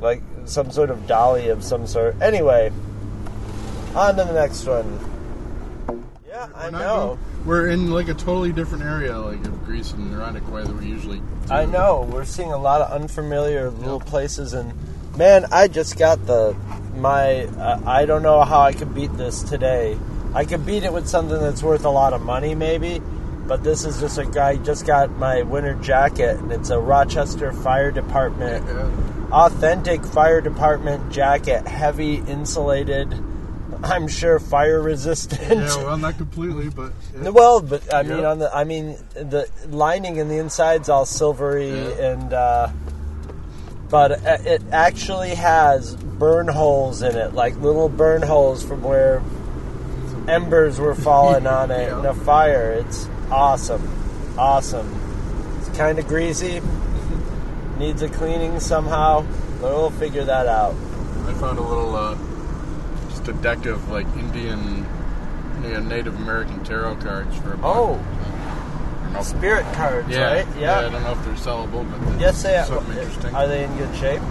like 0.00 0.22
some 0.44 0.70
sort 0.70 0.90
of 0.90 1.06
dolly 1.06 1.48
of 1.48 1.62
some 1.62 1.86
sort. 1.86 2.20
Anyway, 2.20 2.72
on 3.94 4.16
to 4.16 4.24
the 4.24 4.32
next 4.32 4.66
one. 4.66 4.98
Yeah, 6.28 6.48
I 6.54 6.64
We're 6.64 6.70
not 6.70 6.78
know. 6.80 6.96
go- 6.96 7.18
We're 7.44 7.66
in 7.68 7.90
like 7.90 8.08
a 8.08 8.14
totally 8.14 8.52
different 8.52 8.84
area, 8.84 9.18
like 9.18 9.44
of 9.46 9.64
Greece 9.64 9.92
and 9.92 10.14
Irondequoit 10.14 10.66
that 10.66 10.76
we 10.80 10.86
usually. 10.86 11.18
Do. 11.18 11.24
I 11.54 11.64
know. 11.66 12.08
We're 12.10 12.24
seeing 12.24 12.52
a 12.52 12.58
lot 12.58 12.80
of 12.80 12.90
unfamiliar 12.92 13.70
little 13.70 14.00
places, 14.00 14.52
and 14.54 14.72
man, 15.16 15.46
I 15.52 15.68
just 15.68 15.98
got 15.98 16.24
the 16.26 16.54
my. 16.96 17.44
Uh, 17.46 17.80
I 17.86 18.04
don't 18.06 18.22
know 18.22 18.42
how 18.42 18.60
I 18.60 18.72
could 18.72 18.94
beat 18.94 19.16
this 19.16 19.42
today. 19.42 19.98
I 20.34 20.44
could 20.44 20.64
beat 20.64 20.84
it 20.84 20.92
with 20.92 21.08
something 21.08 21.38
that's 21.38 21.62
worth 21.62 21.84
a 21.84 21.90
lot 21.90 22.12
of 22.12 22.22
money, 22.22 22.54
maybe. 22.54 23.02
But 23.52 23.64
this 23.64 23.84
is 23.84 24.00
just 24.00 24.16
a 24.16 24.24
guy 24.24 24.56
just 24.56 24.86
got 24.86 25.10
my 25.18 25.42
winter 25.42 25.74
jacket, 25.74 26.38
and 26.38 26.50
it's 26.50 26.70
a 26.70 26.78
Rochester 26.80 27.52
Fire 27.52 27.90
Department 27.90 28.66
authentic 29.30 30.02
fire 30.06 30.40
department 30.40 31.12
jacket, 31.12 31.68
heavy 31.68 32.14
insulated. 32.14 33.12
I'm 33.82 34.08
sure 34.08 34.38
fire 34.38 34.80
resistant. 34.80 35.42
Yeah, 35.50 35.76
well, 35.84 35.98
not 35.98 36.16
completely, 36.16 36.70
but 36.70 36.92
yeah. 37.14 37.28
Well, 37.40 37.60
but 37.60 37.92
I 37.92 38.04
mean, 38.04 38.20
Yeah. 38.20 38.30
on 38.30 38.38
the 38.38 38.56
I 38.56 38.64
mean, 38.64 38.96
the 39.12 39.46
lining 39.68 40.16
in 40.16 40.28
the 40.28 40.38
inside's 40.38 40.88
all 40.88 41.04
silvery, 41.04 41.72
Yeah. 41.78 42.12
and 42.12 42.32
uh, 42.32 42.68
but 43.90 44.12
it 44.12 44.46
it 44.46 44.62
actually 44.72 45.34
has 45.34 45.94
burn 45.94 46.48
holes 46.48 47.02
in 47.02 47.16
it, 47.16 47.34
like 47.34 47.54
little 47.56 47.90
burn 47.90 48.22
holes 48.22 48.64
from 48.64 48.82
where 48.82 49.22
embers 50.26 50.80
were 50.80 50.94
falling 51.08 51.46
on 51.46 51.70
it 51.70 51.92
in 51.92 52.06
a 52.06 52.14
fire. 52.14 52.72
It's 52.72 53.08
awesome, 53.30 54.34
awesome. 54.38 54.98
It's 55.60 55.76
kind 55.76 55.98
of 55.98 56.06
greasy, 56.06 56.60
needs 57.78 58.02
a 58.02 58.08
cleaning 58.08 58.60
somehow, 58.60 59.22
but 59.60 59.72
we'll 59.72 59.90
figure 59.90 60.24
that 60.24 60.46
out. 60.46 60.74
I 61.26 61.32
found 61.34 61.58
a 61.58 61.62
little, 61.62 61.94
uh, 61.94 62.16
just 63.10 63.28
a 63.28 63.32
deck 63.34 63.66
of 63.66 63.88
like 63.90 64.06
Indian, 64.16 64.86
yeah, 65.62 65.80
Native 65.80 66.16
American 66.16 66.62
tarot 66.64 66.96
cards 66.96 67.36
for 67.38 67.52
a 67.54 67.56
buck. 67.56 67.64
Oh, 67.76 67.94
I 67.94 69.04
don't 69.04 69.12
know 69.14 69.20
if- 69.20 69.26
spirit 69.26 69.66
cards, 69.74 70.08
right? 70.08 70.46
yeah, 70.58 70.74
right? 70.74 70.84
I 70.86 70.88
don't 70.88 71.02
know 71.02 71.12
if 71.12 71.24
they're 71.24 71.34
sellable, 71.34 71.86
but 71.90 72.20
Yes, 72.20 72.42
they 72.42 72.56
are. 72.56 72.64
something 72.66 72.96
interesting. 72.98 73.34
Are 73.34 73.46
they 73.46 73.64
in 73.64 73.76
good 73.76 73.94
shape? 73.96 74.22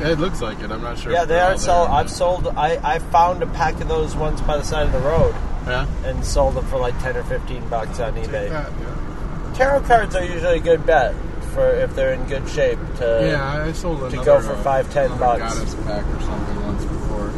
Yeah, 0.00 0.08
it 0.08 0.18
looks 0.18 0.42
like 0.42 0.60
it. 0.60 0.70
I'm 0.70 0.82
not 0.82 0.98
sure. 0.98 1.10
Yeah, 1.12 1.24
they 1.24 1.40
are 1.40 1.56
sell. 1.56 1.84
I've 1.86 2.10
sold. 2.10 2.48
I 2.56 2.78
I 2.84 2.98
found 2.98 3.42
a 3.42 3.46
pack 3.46 3.80
of 3.80 3.88
those 3.88 4.14
once 4.14 4.42
by 4.42 4.58
the 4.58 4.62
side 4.64 4.84
of 4.86 4.92
the 4.92 4.98
road 4.98 5.34
Yeah. 5.66 5.86
and 6.04 6.24
sold 6.24 6.54
them 6.54 6.64
for 6.66 6.78
like 6.78 6.98
ten 7.02 7.16
or 7.16 7.24
fifteen 7.24 7.66
bucks 7.68 7.98
on 8.00 8.14
Take 8.14 8.24
eBay. 8.26 8.48
that, 8.50 8.70
yeah. 8.80 9.52
Tarot 9.56 9.80
cards 9.82 10.14
are 10.14 10.24
usually 10.24 10.58
a 10.58 10.60
good 10.60 10.84
bet 10.86 11.14
for 11.54 11.68
if 11.70 11.94
they're 11.96 12.12
in 12.12 12.24
good 12.26 12.48
shape 12.48 12.78
to. 12.98 13.26
yeah, 13.30 13.64
I 13.64 13.72
sold 13.72 13.98
another. 14.02 14.24
go 14.24 14.40
for 14.42 14.52
uh, 14.52 14.62
five, 14.62 14.92
ten 14.92 15.06
another 15.12 15.18
bucks. 15.40 15.54
Goddess 15.54 15.74
pack 15.86 16.04
or 16.06 16.20
something 16.22 16.62
once 16.64 16.84
before. 16.84 17.28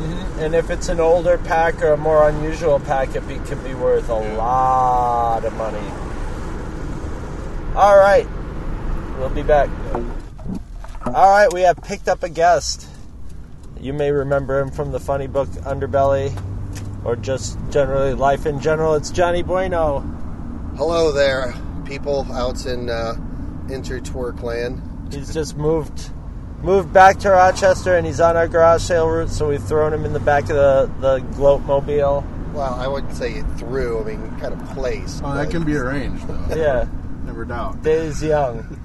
And 0.45 0.55
if 0.55 0.71
it's 0.71 0.89
an 0.89 1.01
older 1.01 1.39
pack 1.39 1.83
or 1.83 1.93
a 1.93 1.97
more 1.97 2.29
unusual 2.29 2.79
pack, 2.81 3.15
it 3.17 3.27
be, 3.27 3.39
could 3.39 3.63
be 3.65 3.75
worth 3.75 4.09
a 4.11 4.13
Yeah. 4.21 4.37
lot 4.37 5.45
of 5.45 5.53
money. 5.55 5.79
All 7.77 7.97
right, 7.97 8.27
we'll 9.19 9.29
be 9.31 9.43
back. 9.43 9.69
All 11.07 11.31
right, 11.31 11.53
we 11.53 11.61
have 11.63 11.77
picked 11.83 12.09
up 12.09 12.23
a 12.25 12.29
guest. 12.29 12.89
You 13.81 13.93
may 13.93 14.11
remember 14.11 14.59
him 14.59 14.71
from 14.71 14.91
the 14.91 14.99
funny 14.99 15.29
book 15.29 15.49
Underbelly, 15.65 16.37
or 17.05 17.17
just 17.17 17.59
generally 17.71 18.15
life 18.15 18.47
in 18.47 18.61
general. 18.61 18.95
It's 18.95 19.11
Johnny 19.11 19.43
Bueno. 19.43 20.01
Hello 20.77 21.13
there, 21.13 21.55
people 21.85 22.27
out 22.33 22.67
in 22.67 22.89
uh, 22.91 23.15
Intertwerk 23.67 24.43
land. 24.43 25.13
He's 25.13 25.33
just 25.33 25.57
moved 25.57 26.11
moved 26.63 26.93
back 26.93 27.19
to 27.21 27.31
Rochester, 27.31 27.97
and 27.97 28.07
he's 28.07 28.21
on 28.21 28.37
our 28.37 28.49
garage 28.49 28.83
sale 28.83 29.09
route. 29.09 29.31
So 29.31 29.49
we've 29.49 29.63
thrown 29.63 29.93
him 29.93 30.05
in 30.05 30.13
the 30.13 30.21
back 30.21 30.45
of 30.45 30.49
the 30.57 30.91
the 31.01 31.19
Gloat 31.35 31.63
mobile. 31.63 32.25
Well, 32.53 32.75
I 32.75 32.89
wouldn't 32.89 33.15
say 33.15 33.35
it 33.35 33.47
threw. 33.57 34.01
I 34.01 34.05
mean, 34.05 34.41
kind 34.41 34.53
of 34.55 34.69
place. 34.71 35.21
Oh, 35.23 35.35
that 35.35 35.51
can 35.51 35.65
be 35.65 35.77
arranged, 35.77 36.27
though. 36.27 36.45
Yeah. 36.57 36.89
Never 37.25 37.45
doubt. 37.45 37.83
Days 37.83 38.23
young. 38.23 38.81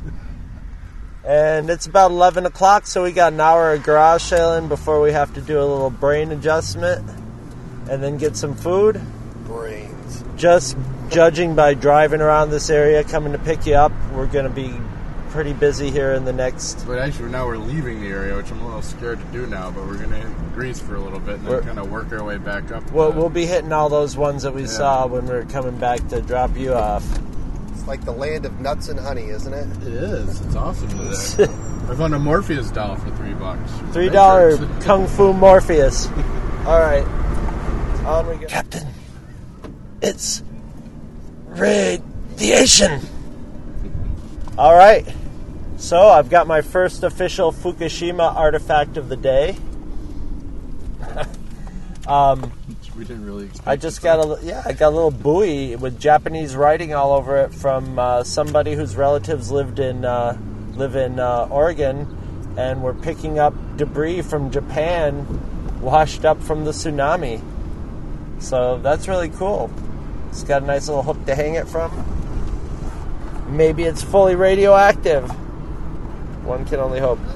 And 1.25 1.69
it's 1.69 1.85
about 1.85 2.11
11 2.11 2.45
o'clock, 2.45 2.85
so 2.85 3.03
we 3.03 3.13
got 3.13 3.31
an 3.31 3.39
hour 3.39 3.71
of 3.71 3.81
garage 3.83 4.21
sailing 4.21 4.67
before 4.67 4.99
we 4.99 5.13
have 5.13 5.33
to 5.35 5.41
do 5.41 5.57
a 5.57 5.63
little 5.63 5.89
brain 5.89 6.33
adjustment 6.33 7.09
and 7.89 8.01
then 8.03 8.17
get 8.17 8.35
some 8.37 8.55
food. 8.55 9.01
brains. 9.45 10.23
Just 10.37 10.77
judging 11.09 11.53
by 11.55 11.73
driving 11.73 12.21
around 12.21 12.49
this 12.49 12.69
area, 12.69 13.03
coming 13.03 13.33
to 13.33 13.39
pick 13.39 13.65
you 13.65 13.75
up, 13.75 13.91
we're 14.13 14.25
going 14.25 14.45
to 14.45 14.51
be 14.51 14.73
pretty 15.29 15.53
busy 15.53 15.89
here 15.91 16.13
in 16.13 16.25
the 16.25 16.33
next. 16.33 16.85
But 16.87 16.99
actually, 16.99 17.29
now 17.29 17.45
we're 17.47 17.57
leaving 17.57 18.01
the 18.01 18.07
area, 18.07 18.35
which 18.35 18.51
I'm 18.51 18.61
a 18.61 18.65
little 18.65 18.81
scared 18.83 19.19
to 19.19 19.25
do 19.31 19.47
now. 19.47 19.71
But 19.71 19.85
we're 19.87 19.97
gonna 19.97 20.17
hit 20.17 20.53
Greece 20.53 20.79
for 20.79 20.95
a 20.95 20.99
little 20.99 21.19
bit 21.19 21.35
and 21.39 21.45
We're- 21.47 21.57
then 21.61 21.75
kind 21.75 21.79
of 21.79 21.91
work 21.91 22.11
our 22.13 22.23
way 22.23 22.37
back 22.37 22.71
up. 22.71 22.91
Well, 22.91 23.11
to- 23.11 23.17
we'll 23.17 23.29
be 23.29 23.47
hitting 23.47 23.73
all 23.73 23.89
those 23.89 24.15
ones 24.15 24.43
that 24.43 24.53
we 24.53 24.61
Yeah. 24.61 24.67
saw 24.67 25.07
when 25.07 25.25
we 25.25 25.33
were 25.33 25.45
coming 25.45 25.75
back 25.77 26.07
to 26.09 26.21
drop 26.21 26.55
you 26.55 26.75
off. 26.75 27.03
It's 27.73 27.87
like 27.87 28.05
the 28.05 28.11
land 28.11 28.45
of 28.45 28.59
nuts 28.61 28.89
and 28.89 28.99
honey, 28.99 29.23
isn't 29.29 29.53
it? 29.53 29.65
It 29.87 29.93
is. 29.93 30.39
It's 30.41 30.55
awesome 30.55 30.89
today. 30.89 31.51
I 31.89 31.95
found 31.95 32.13
a 32.13 32.19
Morpheus 32.19 32.69
doll 32.69 32.95
for 32.97 33.09
three 33.15 33.33
bucks. 33.33 33.71
Three 33.91 34.09
dollar 34.09 34.55
Kung 34.81 35.07
Fu 35.07 35.33
Morpheus. 35.33 36.09
All 36.67 36.79
right, 36.79 37.05
on 38.05 38.27
we 38.27 38.35
go. 38.35 38.47
Captain, 38.47 38.87
it's 40.01 40.43
radiation. 41.47 42.99
All 44.57 44.75
right, 44.75 45.07
so 45.77 46.09
I've 46.09 46.29
got 46.29 46.47
my 46.47 46.61
first 46.61 47.03
official 47.03 47.51
Fukushima 47.51 48.35
artifact 48.35 48.97
of 48.97 49.09
the 49.09 49.15
day. 49.17 49.57
um, 52.07 52.51
We 52.97 53.05
didn't 53.05 53.25
really. 53.25 53.45
Expect 53.45 53.67
I 53.67 53.75
just 53.75 54.01
got 54.01 54.19
a 54.19 54.45
yeah, 54.45 54.61
I 54.65 54.73
got 54.73 54.89
a 54.89 54.95
little 54.95 55.11
buoy 55.11 55.75
with 55.75 55.99
Japanese 55.99 56.55
writing 56.55 56.93
all 56.93 57.13
over 57.13 57.37
it 57.37 57.53
from 57.53 57.97
uh, 57.97 58.23
somebody 58.23 58.75
whose 58.75 58.95
relatives 58.95 59.49
lived 59.49 59.79
in 59.79 60.05
uh, 60.05 60.37
live 60.75 60.95
in 60.95 61.19
uh, 61.19 61.47
Oregon, 61.49 62.53
and 62.57 62.83
were 62.83 62.93
picking 62.93 63.39
up 63.39 63.53
debris 63.77 64.21
from 64.21 64.51
Japan, 64.51 65.79
washed 65.81 66.25
up 66.25 66.41
from 66.41 66.65
the 66.65 66.71
tsunami. 66.71 67.41
So 68.39 68.77
that's 68.77 69.07
really 69.07 69.29
cool. 69.29 69.71
It's 70.29 70.43
got 70.43 70.63
a 70.63 70.65
nice 70.65 70.87
little 70.87 71.03
hook 71.03 71.25
to 71.25 71.35
hang 71.35 71.55
it 71.55 71.67
from. 71.67 71.91
Maybe 73.47 73.83
it's 73.83 74.01
fully 74.01 74.35
radioactive. 74.35 75.29
One 76.43 76.65
can 76.65 76.79
only 76.79 76.99
hope. 76.99 77.19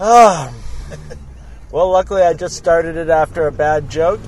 Ah. 0.00 0.52
Well, 1.70 1.90
luckily 1.90 2.22
I 2.22 2.34
just 2.34 2.56
started 2.56 2.96
it 2.96 3.08
after 3.08 3.48
a 3.48 3.52
bad 3.52 3.88
joke. 3.88 4.20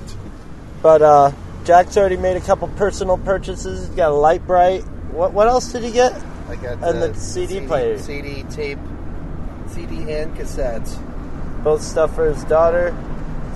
But 0.81 1.01
uh, 1.01 1.31
Jack's 1.63 1.95
already 1.95 2.17
made 2.17 2.35
a 2.35 2.41
couple 2.41 2.67
personal 2.69 3.17
purchases. 3.17 3.87
He's 3.87 3.95
got 3.95 4.11
a 4.11 4.15
Lite-Brite. 4.15 4.83
What 5.11 5.33
what 5.33 5.47
else 5.47 5.71
did 5.71 5.83
he 5.83 5.91
get? 5.91 6.13
I 6.49 6.55
got 6.55 6.73
And 6.73 6.83
uh, 6.83 7.07
the 7.07 7.13
CD 7.15 7.65
player. 7.65 7.97
CD 7.99 8.43
tape, 8.43 8.79
CD 9.67 10.11
and 10.11 10.35
cassettes. 10.35 10.97
Both 11.63 11.81
stuff 11.81 12.15
for 12.15 12.25
his 12.27 12.43
daughter. 12.45 12.95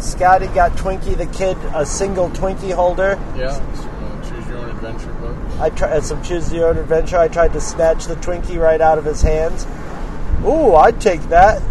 Scotty 0.02 0.48
got 0.48 0.72
Twinkie 0.74 1.16
the 1.18 1.28
kid 1.28 1.58
a 1.74 1.86
single 1.86 2.30
Twinkie 2.30 2.74
holder. 2.74 3.20
Yeah. 3.38 3.56
it's, 3.72 3.80
uh, 3.82 4.30
choose 4.30 4.48
your 4.48 4.58
own 4.58 4.70
adventure 4.70 5.14
book. 5.14 5.38
I 5.60 5.70
tried 5.70 6.04
some 6.04 6.22
choose 6.24 6.52
your 6.52 6.70
own 6.70 6.78
adventure. 6.78 7.18
I 7.18 7.28
tried 7.28 7.54
to 7.54 7.62
snatch 7.62 8.06
the 8.06 8.16
Twinkie 8.16 8.60
right 8.60 8.82
out 8.82 8.98
of 8.98 9.06
his 9.06 9.22
hands. 9.22 9.66
Ooh, 10.44 10.74
I'd 10.76 11.00
take 11.00 11.22
that. 11.30 11.62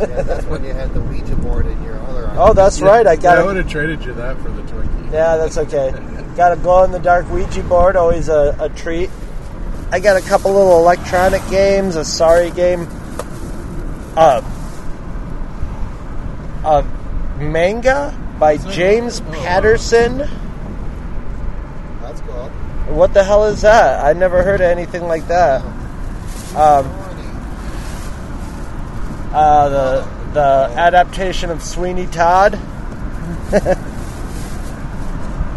Yeah, 0.00 0.22
that's 0.22 0.46
when 0.46 0.64
you 0.64 0.72
had 0.72 0.92
the 0.94 1.00
Ouija 1.00 1.36
board 1.36 1.66
in 1.66 1.80
your 1.84 1.94
other 2.02 2.26
arm. 2.26 2.38
Oh, 2.38 2.52
that's 2.52 2.80
right. 2.80 3.06
I 3.06 3.12
Yeah, 3.12 3.20
got 3.20 3.38
I 3.38 3.44
would 3.44 3.56
have 3.56 3.68
traded 3.68 4.04
you 4.04 4.14
that 4.14 4.36
for 4.40 4.50
the 4.50 4.62
Twinkie. 4.62 5.12
Yeah, 5.12 5.36
that's 5.36 5.56
okay. 5.58 5.92
Got 6.36 6.50
a 6.52 6.56
glow 6.56 6.82
in 6.82 6.90
the 6.90 6.98
dark 6.98 7.30
Ouija 7.30 7.62
board, 7.62 7.94
always 7.94 8.28
a, 8.28 8.56
a 8.58 8.68
treat. 8.70 9.08
I 9.92 10.00
got 10.00 10.16
a 10.16 10.20
couple 10.26 10.52
little 10.52 10.78
electronic 10.80 11.48
games, 11.48 11.94
a 11.94 12.04
sorry 12.04 12.50
game, 12.50 12.88
uh, 14.16 14.42
a 16.64 16.84
manga 17.38 18.14
by 18.38 18.56
James 18.56 19.20
Oh. 19.26 19.32
Patterson. 19.32 20.18
That's 22.02 22.20
cool. 22.22 22.48
What 22.94 23.14
the 23.14 23.24
hell 23.24 23.44
is 23.46 23.62
that? 23.62 24.04
I 24.04 24.12
never 24.12 24.42
heard 24.42 24.60
of 24.60 24.66
anything 24.66 25.06
like 25.08 25.26
that. 25.28 25.62
Um, 26.54 26.86
uh, 29.32 29.68
the 29.68 30.06
the 30.32 30.70
adaptation 30.78 31.50
of 31.50 31.62
Sweeney 31.62 32.06
Todd. 32.06 32.54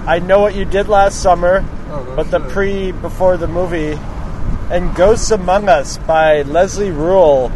I 0.07 0.19
know 0.19 0.39
what 0.39 0.55
you 0.55 0.63
did 0.65 0.87
last 0.87 1.21
summer, 1.21 1.65
Oh, 1.89 2.13
but 2.15 2.31
the 2.31 2.39
pre 2.39 2.91
before 2.91 3.37
the 3.37 3.47
movie, 3.47 3.97
and 4.71 4.95
Ghosts 4.95 5.31
Among 5.31 5.67
Us 5.67 5.97
by 5.99 6.43
Leslie 6.43 6.91
Rule, 6.91 7.51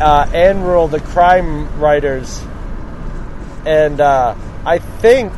uh, 0.00 0.28
Ann 0.32 0.62
Rule, 0.62 0.88
the 0.88 1.00
crime 1.00 1.78
writers, 1.78 2.42
and 3.64 4.00
uh, 4.00 4.34
I 4.64 4.78
think 4.78 5.32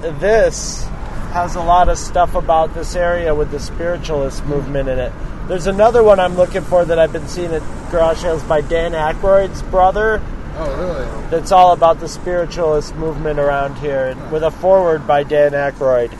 this 0.00 0.84
has 1.32 1.54
a 1.54 1.60
lot 1.60 1.88
of 1.88 1.98
stuff 1.98 2.34
about 2.34 2.74
this 2.74 2.96
area 2.96 3.34
with 3.34 3.50
the 3.50 3.60
spiritualist 3.60 4.44
movement 4.46 4.88
in 4.88 4.98
it. 4.98 5.12
There's 5.48 5.66
another 5.66 6.02
one 6.02 6.18
I'm 6.18 6.36
looking 6.36 6.62
for 6.62 6.84
that 6.84 6.98
I've 6.98 7.12
been 7.12 7.28
seeing 7.28 7.52
at 7.52 7.62
garage 7.90 8.22
sales 8.22 8.42
by 8.42 8.62
Dan 8.62 8.92
Aykroyd's 8.92 9.62
brother. 9.62 10.22
Oh, 10.54 10.76
really? 10.78 11.30
That's 11.30 11.52
all 11.52 11.72
about 11.72 12.00
the 12.00 12.08
spiritualist 12.08 12.94
movement 12.94 13.38
around 13.38 13.76
here, 13.76 14.06
and 14.06 14.32
with 14.32 14.42
a 14.42 14.50
foreword 14.50 15.06
by 15.06 15.22
Dan 15.22 15.52
Aykroyd. 15.52 16.12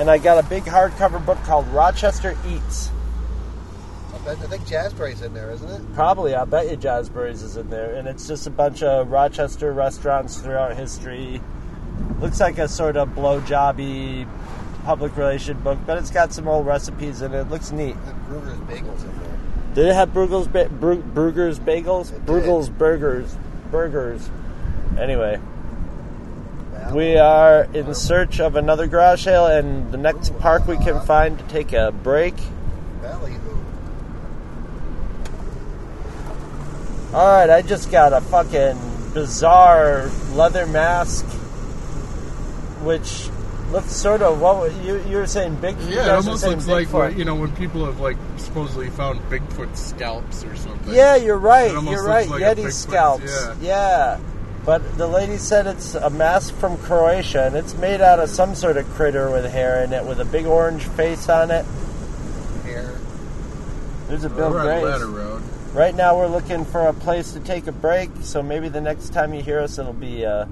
And 0.00 0.10
I 0.10 0.18
got 0.18 0.42
a 0.44 0.48
big 0.48 0.64
hardcover 0.64 1.24
book 1.24 1.38
called 1.44 1.68
Rochester 1.68 2.36
Eats. 2.48 2.90
I, 4.20 4.24
bet, 4.24 4.38
I 4.38 4.46
think 4.46 4.64
Jazzberry's 4.64 5.22
in 5.22 5.32
there, 5.32 5.50
isn't 5.50 5.68
it? 5.68 5.94
Probably, 5.94 6.34
I 6.34 6.44
bet 6.44 6.70
you 6.70 6.76
Jazzberries 6.76 7.42
is 7.42 7.56
in 7.56 7.70
there, 7.70 7.94
and 7.94 8.06
it's 8.06 8.26
just 8.26 8.46
a 8.46 8.50
bunch 8.50 8.82
of 8.82 9.10
Rochester 9.10 9.72
restaurants 9.72 10.36
throughout 10.38 10.76
history. 10.76 11.40
Looks 12.20 12.40
like 12.40 12.58
a 12.58 12.68
sort 12.68 12.96
of 12.96 13.10
blowjobby 13.10 14.28
public 14.84 15.16
relation 15.16 15.58
book, 15.60 15.78
but 15.86 15.98
it's 15.98 16.10
got 16.10 16.32
some 16.32 16.48
old 16.48 16.66
recipes 16.66 17.22
in 17.22 17.32
it. 17.32 17.40
It 17.40 17.50
looks 17.50 17.72
neat. 17.72 17.96
And 17.96 18.26
Kruger's 18.26 18.58
Bagels 18.60 19.04
in 19.04 19.18
there. 19.20 19.30
Did 19.74 19.86
it 19.86 19.94
have 19.94 20.10
Bruegel's, 20.10 20.48
ba- 20.48 20.68
Bru- 20.68 21.02
Bruegger's 21.02 21.60
bagels? 21.60 22.12
It 22.12 22.26
did. 22.26 22.78
Burgers. 22.78 23.36
Burgers. 23.70 24.28
Anyway, 24.98 25.40
we 26.92 27.16
are 27.16 27.68
in 27.72 27.94
search 27.94 28.40
of 28.40 28.56
another 28.56 28.88
garage 28.88 29.24
sale 29.24 29.46
and 29.46 29.92
the 29.92 29.96
next 29.96 30.36
park 30.40 30.66
we 30.66 30.76
can 30.76 30.96
uh-huh. 30.96 31.04
find 31.04 31.38
to 31.38 31.44
take 31.46 31.72
a 31.72 31.92
break. 31.92 32.34
Ballyhoo. 33.00 33.39
All 37.12 37.26
right, 37.26 37.50
I 37.50 37.62
just 37.62 37.90
got 37.90 38.12
a 38.12 38.20
fucking 38.20 38.78
bizarre 39.14 40.08
leather 40.32 40.66
mask, 40.66 41.24
which 42.82 43.28
looks 43.72 43.92
sort 43.92 44.22
of 44.22 44.40
what 44.40 44.58
were- 44.58 44.68
you 44.84 45.00
you 45.08 45.16
were 45.16 45.26
saying 45.26 45.56
big. 45.56 45.76
you 45.82 45.96
Yeah, 45.96 46.06
it 46.06 46.10
almost 46.10 46.42
saying 46.42 46.54
looks 46.54 46.66
like 46.68 46.88
Bigfoot. 46.88 46.92
what, 46.92 47.16
you 47.16 47.24
know 47.24 47.34
when 47.34 47.50
people 47.56 47.84
have 47.84 48.00
like 48.00 48.16
supposedly 48.36 48.90
found 48.90 49.20
Bigfoot 49.30 49.76
scalps 49.76 50.44
or 50.44 50.54
something. 50.56 50.92
Yeah, 50.94 51.16
you're 51.16 51.38
right. 51.38 51.70
You're 51.72 52.04
right. 52.04 52.28
like 52.28 52.42
Yeti 52.42 52.72
scalps. 52.72 53.24
yeah. 53.26 53.54
Yeah. 53.60 54.18
But 54.64 54.96
the 54.98 55.06
lady 55.06 55.36
said 55.38 55.66
it's 55.66 55.94
a 55.94 56.10
mask 56.10 56.54
from 56.56 56.76
Croatia 56.78 57.44
and 57.46 57.56
it's 57.56 57.74
made 57.74 58.00
out 58.00 58.18
of 58.20 58.28
some 58.28 58.54
sort 58.54 58.76
of 58.76 58.88
critter 58.94 59.30
with 59.30 59.50
hair 59.50 59.82
in 59.82 59.92
it 59.92 60.04
with 60.04 60.20
a 60.20 60.24
big 60.24 60.46
orange 60.46 60.84
face 60.84 61.28
on 61.28 61.50
it. 61.50 61.64
Here. 62.64 62.92
There's 64.08 64.24
a 64.24 64.28
We're 64.28 64.34
Bill 64.36 64.56
on 64.58 64.66
Grace. 64.66 64.82
Latta 65.72 65.74
Road. 65.74 65.84
Right 65.84 65.94
now 65.94 66.16
we're 66.16 66.26
looking 66.28 66.64
for 66.64 66.86
a 66.86 66.92
place 66.92 67.32
to 67.32 67.40
take 67.40 67.66
a 67.66 67.72
break, 67.72 68.10
so 68.22 68.42
maybe 68.42 68.68
the 68.68 68.80
next 68.80 69.12
time 69.12 69.34
you 69.34 69.42
hear 69.42 69.60
us 69.60 69.78
it'll 69.78 69.92
be 69.92 70.22
a 70.24 70.48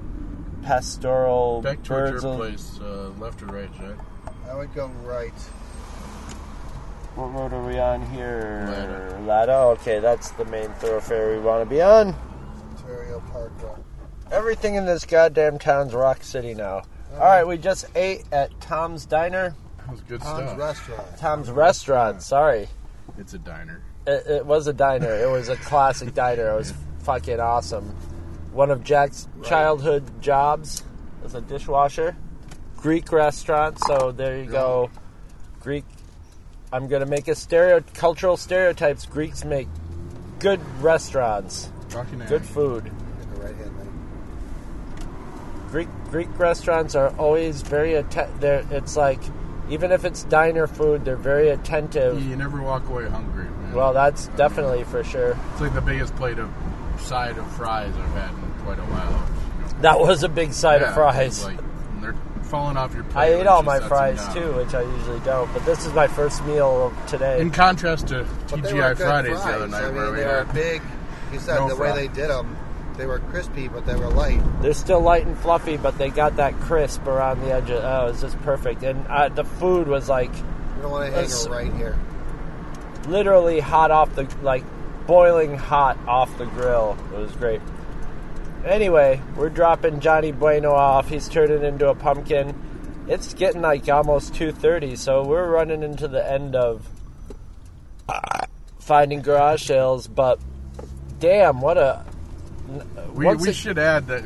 pastoral 0.63 1.61
Back 1.61 1.83
towards 1.83 2.11
birds 2.11 2.23
your 2.23 2.31
of- 2.33 2.39
place, 2.39 2.79
uh, 2.81 3.11
left 3.19 3.41
or 3.41 3.47
right, 3.47 3.73
Jack? 3.73 3.97
I 4.49 4.55
would 4.55 4.73
go 4.73 4.87
right. 5.03 5.33
What 7.15 7.33
road 7.33 7.53
are 7.53 7.65
we 7.65 7.77
on 7.79 8.05
here? 8.11 8.65
Latta. 8.69 9.19
Latta. 9.25 9.53
Okay, 9.79 9.99
that's 9.99 10.31
the 10.31 10.45
main 10.45 10.69
thoroughfare 10.73 11.33
we 11.35 11.39
want 11.39 11.63
to 11.63 11.69
be 11.69 11.81
on. 11.81 12.15
Ontario 12.71 13.21
Park 13.31 13.51
Road. 13.61 13.83
Everything 14.31 14.75
in 14.75 14.85
this 14.85 15.05
goddamn 15.05 15.59
town's 15.59 15.93
Rock 15.93 16.23
City 16.23 16.53
now. 16.53 16.83
All 17.13 17.19
right, 17.19 17.43
we 17.45 17.57
just 17.57 17.85
ate 17.95 18.23
at 18.31 18.59
Tom's 18.61 19.05
Diner, 19.05 19.55
That 19.79 19.89
was 19.91 20.01
good 20.01 20.21
stuff. 20.21 20.37
Tom's 20.37 20.49
stuff. 20.51 20.59
Restaurant. 20.59 21.17
Tom's 21.17 21.49
Restaurant. 21.51 22.21
Sorry, 22.21 22.67
It's 23.17 23.33
a 23.33 23.39
diner. 23.39 23.81
It, 24.09 24.27
it 24.27 24.45
was 24.45 24.67
a 24.67 24.73
diner. 24.73 25.13
It 25.13 25.29
was 25.29 25.49
a 25.49 25.55
classic 25.55 26.13
diner. 26.13 26.49
It 26.51 26.55
was 26.57 26.73
fucking 27.03 27.39
awesome. 27.39 27.85
One 28.51 28.71
of 28.71 28.83
Jack's 28.83 29.27
childhood 29.43 30.21
jobs 30.21 30.83
was 31.23 31.35
a 31.35 31.41
dishwasher. 31.41 32.15
Greek 32.77 33.11
restaurant. 33.11 33.77
So 33.85 34.11
there 34.11 34.37
you 34.39 34.45
go. 34.45 34.89
Greek. 35.61 35.85
I'm 36.71 36.87
gonna 36.87 37.05
make 37.05 37.27
a 37.27 37.35
stereo 37.35 37.83
cultural 37.93 38.37
stereotypes. 38.37 39.05
Greeks 39.05 39.43
make 39.43 39.67
good 40.39 40.61
restaurants, 40.81 41.69
good 42.27 42.45
food. 42.45 42.85
In 43.21 43.29
the 43.33 43.41
right 43.41 43.55
hand 43.55 43.77
lane. 43.77 45.67
Greek 45.71 45.87
Greek 46.11 46.39
restaurants 46.39 46.95
are 46.95 47.09
always 47.17 47.61
very 47.63 47.95
atten- 47.95 48.29
they're 48.39 48.65
It's 48.71 48.95
like 48.95 49.19
even 49.69 49.91
if 49.91 50.03
it's 50.05 50.23
diner 50.23 50.65
food, 50.67 51.05
they're 51.05 51.15
very 51.15 51.49
attentive. 51.49 52.23
You 52.23 52.35
never 52.35 52.61
walk 52.61 52.87
away 52.89 53.07
hungry. 53.07 53.28
Well, 53.73 53.93
that's 53.93 54.27
definitely 54.29 54.83
for 54.85 55.03
sure. 55.03 55.37
it's 55.51 55.61
like 55.61 55.73
the 55.73 55.81
biggest 55.81 56.15
plate 56.15 56.39
of 56.39 56.49
side 56.99 57.37
of 57.37 57.49
fries 57.53 57.93
I've 57.95 58.09
had 58.13 58.31
in 58.31 58.63
quite 58.63 58.79
a 58.79 58.83
while. 58.83 59.11
you 59.67 59.73
know. 59.75 59.81
That 59.81 59.99
was 59.99 60.23
a 60.23 60.29
big 60.29 60.53
side 60.53 60.81
Yeah, 60.81 60.89
of 60.89 60.93
fries. 60.95 61.43
Like, 61.45 61.59
they're 62.01 62.15
falling 62.43 62.77
off 62.77 62.93
your 62.93 63.03
plate. 63.05 63.21
I 63.21 63.33
ate 63.39 63.47
all 63.47 63.63
my 63.63 63.79
fries 63.79 64.21
too, 64.33 64.53
which 64.53 64.73
I 64.73 64.81
usually 64.81 65.19
don't. 65.21 65.51
But 65.53 65.65
this 65.65 65.85
is 65.85 65.93
my 65.93 66.07
first 66.07 66.43
meal 66.45 66.87
of 66.87 67.07
today. 67.07 67.39
In 67.39 67.51
contrast 67.51 68.07
to 68.07 68.25
TGI 68.47 68.97
Fridays 68.97 69.39
fries. 69.41 69.45
the 69.45 69.53
other 69.55 69.67
night 69.67 69.83
I 69.83 69.85
mean, 69.87 69.95
where 69.95 70.11
we 70.11 70.17
they 70.19 70.25
were 70.25 70.47
big. 70.53 70.81
You 71.31 71.39
said 71.39 71.55
No 71.55 71.69
the 71.69 71.75
way 71.75 71.93
they 71.93 72.07
did 72.07 72.29
them, 72.29 72.57
they 72.97 73.05
were 73.05 73.19
crispy, 73.19 73.67
but 73.69 73.85
they 73.85 73.95
were 73.95 74.09
light. 74.09 74.41
They're 74.61 74.73
still 74.73 74.99
light 74.99 75.25
and 75.25 75.37
fluffy, 75.37 75.77
but 75.77 75.97
they 75.97 76.09
got 76.09 76.35
that 76.37 76.59
crisp 76.59 77.05
around 77.07 77.41
the 77.41 77.53
edge. 77.53 77.69
Of, 77.69 77.83
oh, 77.83 78.07
it 78.07 78.11
was 78.11 78.21
just 78.21 78.41
perfect. 78.41 78.83
And 78.83 79.07
uh, 79.07 79.29
the 79.29 79.45
food 79.45 79.87
was 79.87 80.09
like 80.09 80.33
You 80.35 80.81
don't 80.81 80.91
want 80.91 81.13
to 81.13 81.17
hang 81.21 81.29
her 81.29 81.49
right 81.49 81.73
here. 81.73 81.97
Literally 83.07 83.59
hot 83.59 83.91
off 83.91 84.13
the 84.15 84.27
like 84.41 84.63
boiling 85.07 85.55
hot 85.57 85.97
off 86.07 86.37
the 86.37 86.45
grill. 86.45 86.97
It 87.13 87.17
was 87.17 87.31
great. 87.35 87.61
Anyway, 88.65 89.21
we're 89.35 89.49
dropping 89.49 89.99
Johnny 90.01 90.31
Bueno 90.31 90.71
off. 90.73 91.07
He's 91.09 91.27
turning 91.29 91.63
into 91.63 91.87
a 91.89 91.95
pumpkin. 91.95 92.53
It's 93.07 93.33
getting 93.33 93.61
like 93.61 93.87
almost 93.89 94.35
two 94.35 94.51
thirty, 94.51 94.95
so 94.95 95.23
we're 95.25 95.49
running 95.49 95.81
into 95.81 96.07
the 96.07 96.29
end 96.29 96.55
of 96.55 96.87
finding 98.79 99.21
garage 99.21 99.63
sales. 99.65 100.07
But 100.07 100.39
damn, 101.19 101.61
what 101.61 101.77
a 101.77 102.03
We, 103.13 103.33
we 103.35 103.49
it- 103.49 103.55
should 103.55 103.79
add 103.79 104.07
that 104.07 104.23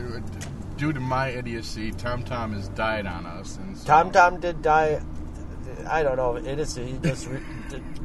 due 0.77 0.91
to 0.91 0.99
my 0.99 1.29
idiocy, 1.29 1.91
TomTom 1.91 2.53
has 2.55 2.67
died 2.69 3.05
on 3.05 3.25
us. 3.25 3.57
And 3.57 3.77
so, 3.77 3.85
Tom 3.85 4.11
Tom 4.11 4.39
did 4.39 4.61
die. 4.61 5.01
I 5.87 6.03
don't 6.03 6.17
know. 6.17 6.35
It 6.35 6.59
is 6.59 6.75
he 6.75 6.97
just 7.03 7.27
re- 7.27 7.41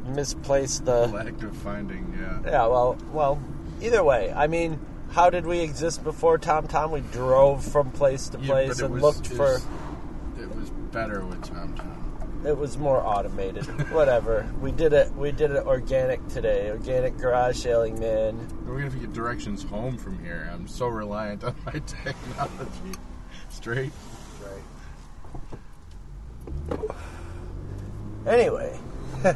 misplaced 0.05 0.85
the. 0.85 1.07
Lack 1.07 1.41
of 1.43 1.55
finding, 1.57 2.15
yeah. 2.19 2.39
Yeah, 2.51 2.67
well, 2.67 2.97
well. 3.11 3.41
Either 3.81 4.03
way, 4.03 4.33
I 4.35 4.47
mean, 4.47 4.79
how 5.11 5.29
did 5.29 5.45
we 5.45 5.59
exist 5.59 6.03
before 6.03 6.37
TomTom? 6.37 6.91
We 6.91 7.01
drove 7.01 7.63
from 7.63 7.91
place 7.91 8.29
to 8.29 8.37
place 8.37 8.79
it 8.79 8.85
and 8.85 8.93
was- 8.95 9.01
looked 9.03 9.27
for. 9.27 9.55
It 10.37 10.53
was 10.55 10.69
better 10.91 11.25
with 11.25 11.41
TomTom. 11.41 12.45
It 12.45 12.57
was 12.57 12.77
more 12.77 13.01
automated. 13.05 13.65
Whatever. 13.91 14.49
We 14.61 14.71
did 14.71 14.93
it. 14.93 15.13
We 15.13 15.31
did 15.33 15.51
it 15.51 15.65
organic 15.65 16.25
today. 16.29 16.69
Organic 16.71 17.17
garage 17.17 17.57
sailing, 17.57 17.99
man. 17.99 18.37
We're 18.65 18.73
gonna 18.75 18.83
have 18.85 18.93
to 18.93 18.99
get 18.99 19.11
directions 19.11 19.63
home 19.63 19.97
from 19.97 20.23
here. 20.23 20.49
I'm 20.53 20.65
so 20.67 20.87
reliant 20.87 21.43
on 21.43 21.55
my 21.65 21.71
technology. 21.85 22.97
Straight. 23.49 23.91
Right. 26.69 26.79
Anyway, 28.27 28.77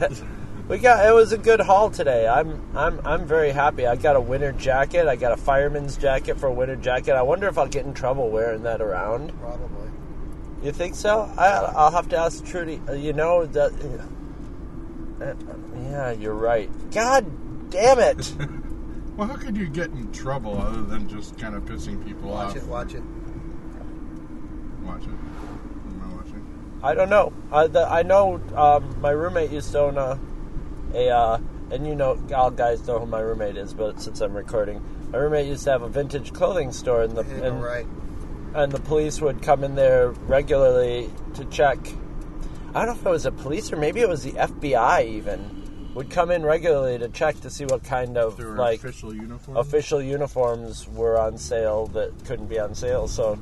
we 0.67 0.77
got. 0.77 1.07
It 1.07 1.13
was 1.13 1.31
a 1.31 1.37
good 1.37 1.61
haul 1.61 1.89
today. 1.89 2.27
I'm. 2.27 2.61
I'm. 2.75 2.99
I'm 3.05 3.25
very 3.25 3.51
happy. 3.51 3.87
I 3.87 3.95
got 3.95 4.15
a 4.15 4.21
winter 4.21 4.51
jacket. 4.51 5.07
I 5.07 5.15
got 5.15 5.31
a 5.31 5.37
fireman's 5.37 5.97
jacket 5.97 6.37
for 6.37 6.47
a 6.47 6.53
winter 6.53 6.75
jacket. 6.75 7.13
I 7.13 7.21
wonder 7.21 7.47
if 7.47 7.57
I'll 7.57 7.67
get 7.67 7.85
in 7.85 7.93
trouble 7.93 8.29
wearing 8.29 8.63
that 8.63 8.81
around. 8.81 9.37
Probably. 9.39 9.89
You 10.61 10.71
think 10.71 10.95
so? 10.95 11.29
I, 11.37 11.47
I'll 11.75 11.91
have 11.91 12.09
to 12.09 12.17
ask 12.17 12.43
Trudy. 12.45 12.81
Uh, 12.87 12.93
You 12.93 13.13
know 13.13 13.45
that. 13.45 13.71
uh, 15.21 15.33
yeah, 15.89 16.11
you're 16.11 16.33
right. 16.33 16.69
God 16.91 17.69
damn 17.69 17.99
it! 17.99 18.33
Well, 19.15 19.27
how 19.27 19.35
could 19.35 19.55
you 19.55 19.69
get 19.69 19.91
in 19.91 20.11
trouble 20.11 20.59
other 20.59 20.81
than 20.81 21.07
just 21.07 21.37
kind 21.37 21.53
of 21.53 21.65
pissing 21.65 22.03
people 22.03 22.31
Watch 22.31 22.57
off? 22.57 22.63
Watch 22.65 22.95
it. 22.95 23.03
Watch 23.03 23.03
it. 23.03 23.03
Watch 24.83 25.03
it. 25.03 25.09
Am 26.83 26.89
I 26.89 26.95
don't 26.95 27.09
know. 27.09 27.33
I, 27.51 27.67
the, 27.67 27.87
I 27.87 28.03
know 28.03 28.41
um, 28.55 28.99
my 28.99 29.11
roommate 29.11 29.51
used 29.51 29.71
to 29.71 29.79
own 29.79 29.97
a, 29.97 30.19
a 30.93 31.09
uh, 31.09 31.39
and 31.71 31.87
you 31.87 31.95
know, 31.95 32.21
all 32.35 32.51
guys 32.51 32.85
know 32.87 32.99
who 32.99 33.05
my 33.05 33.19
roommate 33.19 33.57
is, 33.57 33.73
but 33.73 34.01
since 34.01 34.21
I'm 34.21 34.33
recording, 34.33 34.83
my 35.11 35.17
roommate 35.17 35.47
used 35.47 35.63
to 35.63 35.71
have 35.71 35.81
a 35.81 35.89
vintage 35.89 36.33
clothing 36.33 36.71
store, 36.71 37.03
and 37.03 37.15
the 37.15 37.23
Hit 37.23 37.37
it 37.37 37.43
and, 37.43 37.63
right. 37.63 37.87
and 38.53 38.71
the 38.71 38.81
police 38.81 39.21
would 39.21 39.41
come 39.41 39.63
in 39.63 39.75
there 39.75 40.09
regularly 40.09 41.09
to 41.35 41.45
check. 41.45 41.79
I 42.75 42.85
don't 42.85 42.87
know 42.87 43.01
if 43.01 43.05
it 43.05 43.09
was 43.09 43.23
the 43.23 43.31
police 43.31 43.71
or 43.71 43.77
maybe 43.77 44.01
it 44.01 44.09
was 44.09 44.23
the 44.23 44.33
FBI 44.33 45.05
even 45.05 45.63
would 45.93 46.09
come 46.09 46.31
in 46.31 46.43
regularly 46.43 46.97
to 46.97 47.07
check 47.09 47.39
to 47.41 47.49
see 47.49 47.65
what 47.65 47.83
kind 47.83 48.17
of 48.17 48.39
like 48.39 48.79
official 48.79 49.13
uniforms. 49.13 49.59
official 49.59 50.01
uniforms 50.01 50.87
were 50.89 51.19
on 51.19 51.37
sale 51.37 51.85
that 51.87 52.25
couldn't 52.25 52.47
be 52.47 52.59
on 52.59 52.73
sale. 52.73 53.07
So 53.07 53.37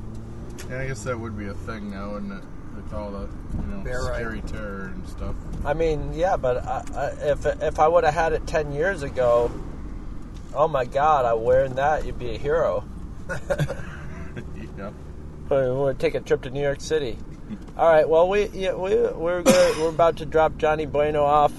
yeah, 0.70 0.82
I 0.82 0.88
guess 0.88 1.04
that 1.04 1.18
would 1.18 1.38
be 1.38 1.48
a 1.48 1.54
thing 1.54 1.92
now, 1.92 2.12
wouldn't 2.12 2.34
it? 2.34 2.44
With 2.76 2.94
all 2.94 3.12
the 3.12 3.28
you 3.58 3.68
know 3.68 3.84
Yeah, 3.86 3.96
right. 3.96 4.16
scary 4.16 4.42
terror 4.42 4.92
and 4.94 5.08
stuff. 5.08 5.36
I 5.66 5.74
mean, 5.74 6.14
yeah, 6.14 6.38
but 6.38 6.66
I, 6.66 6.84
I, 6.96 7.06
if 7.32 7.46
if 7.46 7.80
I 7.80 7.88
would 7.88 8.04
have 8.04 8.14
had 8.14 8.34
it 8.34 8.46
ten 8.48 8.72
years 8.72 9.04
ago, 9.04 9.52
oh 10.56 10.68
my 10.68 10.86
God, 10.86 11.26
I 11.26 11.34
wearing 11.34 11.76
that, 11.76 12.06
you'd 12.06 12.20
be 12.20 12.36
a 12.36 12.38
hero. 12.38 12.84
yeah. 14.78 14.92
We 15.50 15.72
would 15.72 16.00
take 16.00 16.16
a 16.16 16.22
trip 16.22 16.44
to 16.44 16.50
New 16.50 16.62
York 16.62 16.82
City. 16.82 17.18
All 17.78 17.90
right. 17.90 18.08
Well, 18.08 18.30
we 18.30 18.48
yeah, 18.48 18.74
we 18.74 18.96
we're 18.96 19.42
gonna, 19.44 19.74
we're 19.82 19.90
about 19.90 20.18
to 20.18 20.26
drop 20.26 20.58
Johnny 20.58 20.86
Bueno 20.86 21.24
off. 21.24 21.52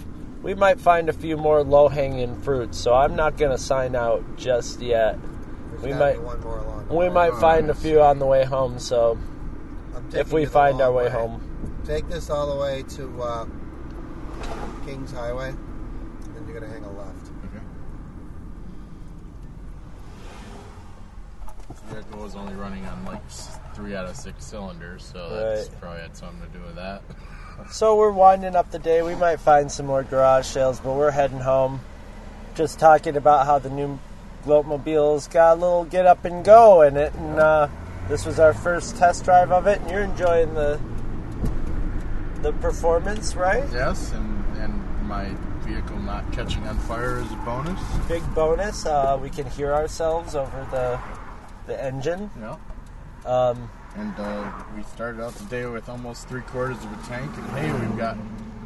We 0.43 0.55
might 0.55 0.81
find 0.81 1.09
a 1.09 1.13
few 1.13 1.37
more 1.37 1.63
low 1.63 1.89
hanging 1.89 2.41
fruits, 2.41 2.79
so 2.79 2.95
I'm 2.95 3.15
not 3.15 3.37
gonna 3.37 3.59
sign 3.59 3.95
out 3.95 4.25
just 4.37 4.81
yet. 4.81 5.19
There's 5.71 5.83
We 5.83 5.93
might- 5.93 6.15
be 6.15 6.19
one 6.21 6.41
more 6.41 6.59
along. 6.59 6.87
the 6.89 6.95
We 6.95 6.99
way. 7.07 7.11
might 7.11 7.33
Oh, 7.35 7.41
find 7.41 7.71
a 7.71 7.75
few 7.75 8.01
on 8.01 8.19
the 8.19 8.27
way 8.27 8.45
home. 8.45 8.79
So 8.79 9.13
I'm 9.13 9.32
if 10.15 10.33
we 10.33 10.47
find 10.47 10.81
our 10.81 10.89
long 10.91 10.97
way 11.05 11.11
home, 11.11 11.83
take 11.85 12.09
this 12.09 12.31
all 12.31 12.55
the 12.55 12.61
way 12.61 12.83
to 12.97 13.23
uh, 13.23 13.47
Kings 14.87 15.13
Highway, 15.13 15.53
then 15.53 16.47
you're 16.47 16.59
gonna 16.61 16.73
hang 16.73 16.85
a 16.85 16.93
left. 16.93 17.27
Okay. 17.47 17.65
The 21.69 21.95
vehicle 21.95 22.21
was 22.21 22.35
only 22.35 22.55
running 22.55 22.85
on 22.87 23.05
like 23.05 23.23
three 23.75 23.95
out 23.95 24.07
of 24.07 24.17
six 24.17 24.45
cylinders, 24.45 25.05
so 25.05 25.29
that's 25.31 25.69
Right. 25.69 25.81
probably 25.81 26.01
had 26.03 26.17
something 26.17 26.41
to 26.51 26.59
do 26.59 26.65
with 26.65 26.77
that. 26.77 27.03
so 27.71 27.97
we're 27.97 28.11
winding 28.11 28.57
up 28.57 28.71
the 28.71 28.79
day. 28.79 29.03
We 29.03 29.15
might 29.15 29.41
find 29.41 29.71
some 29.71 29.87
more 29.87 30.03
garage 30.03 30.47
sales, 30.47 30.81
but 30.81 30.95
we're 30.95 31.11
heading 31.11 31.41
home. 31.41 31.81
Just 32.55 32.79
talking 32.79 33.17
about 33.17 33.47
how 33.47 33.59
the 33.59 33.71
new 33.71 33.99
Gloatmobile's 34.45 35.29
got 35.29 35.53
a 35.57 35.61
little 35.61 35.85
get 35.85 36.05
up 36.05 36.25
and 36.25 36.45
go 36.45 36.83
in 36.83 36.97
it, 36.97 37.15
and 37.15 37.39
uh, 37.39 37.69
this 38.13 38.27
was 38.27 38.39
our 38.39 38.53
first 38.53 38.99
test 38.99 39.25
drive 39.25 39.51
of 39.51 39.67
it, 39.67 39.81
and 39.81 39.91
you're 39.91 40.03
enjoying 40.03 40.53
the 40.53 40.79
the 42.43 42.53
performance, 42.61 43.35
right? 43.35 43.65
Yes, 43.73 44.13
and 44.13 44.45
and 44.59 45.09
my 45.09 45.31
vehicle 45.61 45.99
not 45.99 46.31
catching 46.31 46.63
on 46.69 46.79
fire 46.81 47.21
is 47.21 47.33
a 47.33 47.37
bonus. 47.37 47.81
Big 48.09 48.23
bonus. 48.35 48.85
Uh, 48.85 49.19
we 49.21 49.31
can 49.31 49.47
hear 49.47 49.73
ourselves 49.73 50.35
over 50.35 50.69
the 50.71 51.01
the 51.67 51.83
engine. 51.83 52.31
Yeah. 52.39 52.57
Um, 53.25 53.71
And 53.97 54.15
uh, 54.19 54.53
we 54.77 54.83
started 54.83 55.23
out 55.23 55.35
the 55.35 55.45
day 55.47 55.65
with 55.65 55.89
almost 55.89 56.29
three 56.29 56.43
quarters 56.43 56.77
of 56.85 56.93
a 56.93 57.09
tank, 57.09 57.31
and 57.35 57.47
hey, 57.57 57.73
we've 57.73 57.97
got 57.97 58.19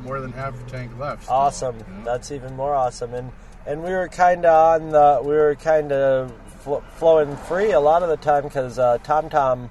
more 0.02 0.20
than 0.20 0.32
half 0.32 0.54
a 0.60 0.70
tank 0.70 0.90
left. 0.98 1.22
still, 1.22 1.34
awesome. 1.34 1.76
you 1.78 1.84
know? 1.94 2.04
That's 2.04 2.32
even 2.32 2.56
more 2.56 2.74
awesome. 2.74 3.14
And 3.14 3.30
and 3.64 3.84
we 3.84 3.90
were 3.90 4.08
kind 4.08 4.44
of 4.44 4.82
on 4.82 4.90
the 4.90 5.20
we 5.22 5.34
were 5.34 5.54
kind 5.54 5.92
of 5.92 6.32
fl- 6.66 6.80
flowing 6.98 7.34
free 7.36 7.70
a 7.72 7.80
lot 7.80 8.02
of 8.02 8.08
the 8.10 8.16
time 8.18 8.42
because 8.42 8.78
uh, 8.78 8.98
TomTom 8.98 9.70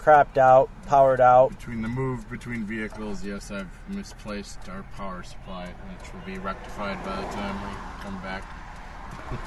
crapped 0.00 0.38
out, 0.38 0.70
powered 0.86 1.20
out. 1.20 1.50
Between 1.50 1.82
the 1.82 1.88
move 1.88 2.30
between 2.30 2.64
vehicles, 2.64 3.22
yes, 3.24 3.50
I've 3.50 3.68
misplaced 3.88 4.66
our 4.70 4.84
power 4.96 5.22
supply, 5.22 5.66
which 5.66 6.12
will 6.14 6.20
be 6.24 6.38
rectified 6.38 7.04
by 7.04 7.16
the 7.16 7.26
time 7.34 7.56
we 7.68 7.76
come 8.04 8.22
back. 8.22 8.44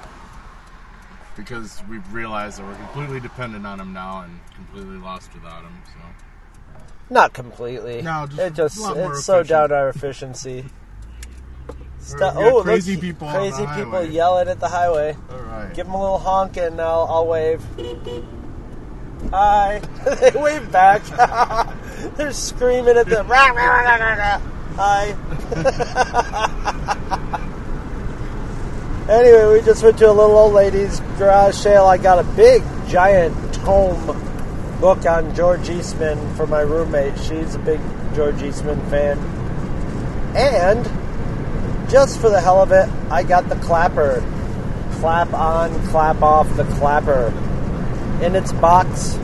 because 1.37 1.81
we've 1.89 2.13
realized 2.13 2.59
that 2.59 2.67
we're 2.67 2.75
completely 2.75 3.19
dependent 3.21 3.65
on 3.65 3.77
them 3.77 3.93
now 3.93 4.21
and 4.21 4.39
completely 4.53 4.97
lost 4.97 5.33
without 5.33 5.63
them. 5.63 5.81
So 5.85 6.75
Not 7.09 7.33
completely. 7.33 8.01
No, 8.01 8.27
just 8.27 8.39
it 8.39 8.53
just 8.53 8.77
a 8.77 8.81
lot 8.81 8.97
more 8.97 9.11
it's 9.13 9.23
so 9.25 9.39
efficient. 9.39 9.49
down 9.49 9.71
our 9.71 9.89
efficiency. 9.89 10.65
Stu- 11.99 12.15
We 12.15 12.19
got 12.19 12.35
oh, 12.35 12.61
crazy 12.63 12.93
look, 12.93 13.01
people 13.01 13.27
on 13.29 13.35
crazy 13.35 13.63
the 13.63 13.67
people 13.73 13.91
highway. 13.91 14.09
yelling 14.09 14.47
at 14.49 14.59
the 14.59 14.67
highway. 14.67 15.15
all 15.29 15.37
right, 15.37 15.40
Give 15.73 15.85
them 15.85 15.95
a 15.95 16.01
little 16.01 16.17
honk 16.17 16.57
and 16.57 16.81
I'll, 16.81 17.07
I'll 17.09 17.27
wave. 17.27 17.61
Hi. 19.31 19.79
they 20.19 20.31
wave 20.31 20.69
back. 20.71 21.03
They're 22.17 22.33
screaming 22.33 22.97
at 22.97 23.07
the. 23.07 23.23
Rah, 23.23 23.47
rah, 23.47 23.65
rah, 23.65 23.95
rah, 23.95 24.13
rah. 24.15 24.41
Hi. 24.75 25.15
anyway, 29.09 29.59
we 29.59 29.65
just 29.65 29.83
went 29.83 29.97
to 29.99 30.09
a 30.09 30.13
little 30.13 30.37
old 30.37 30.53
lady's 30.53 30.99
garage 31.17 31.55
sale. 31.55 31.85
I 31.85 31.97
got 31.97 32.19
a 32.19 32.23
big, 32.23 32.63
giant 32.87 33.53
tome 33.53 34.05
book 34.81 35.05
on 35.05 35.33
George 35.35 35.69
Eastman 35.69 36.35
for 36.35 36.47
my 36.47 36.61
roommate. 36.61 37.17
She's 37.19 37.55
a 37.55 37.59
big 37.59 37.79
George 38.13 38.41
Eastman 38.41 38.81
fan. 38.89 39.17
And 40.35 40.85
just 41.89 42.19
for 42.19 42.29
the 42.29 42.41
hell 42.41 42.61
of 42.61 42.71
it, 42.71 42.89
I 43.09 43.23
got 43.23 43.47
the 43.47 43.55
clapper. 43.57 44.23
Clap 45.01 45.33
on, 45.33 45.87
clap 45.87 46.21
off 46.21 46.55
the 46.55 46.63
clapper. 46.75 47.33
In 48.21 48.35
its 48.35 48.53
box. 48.53 49.15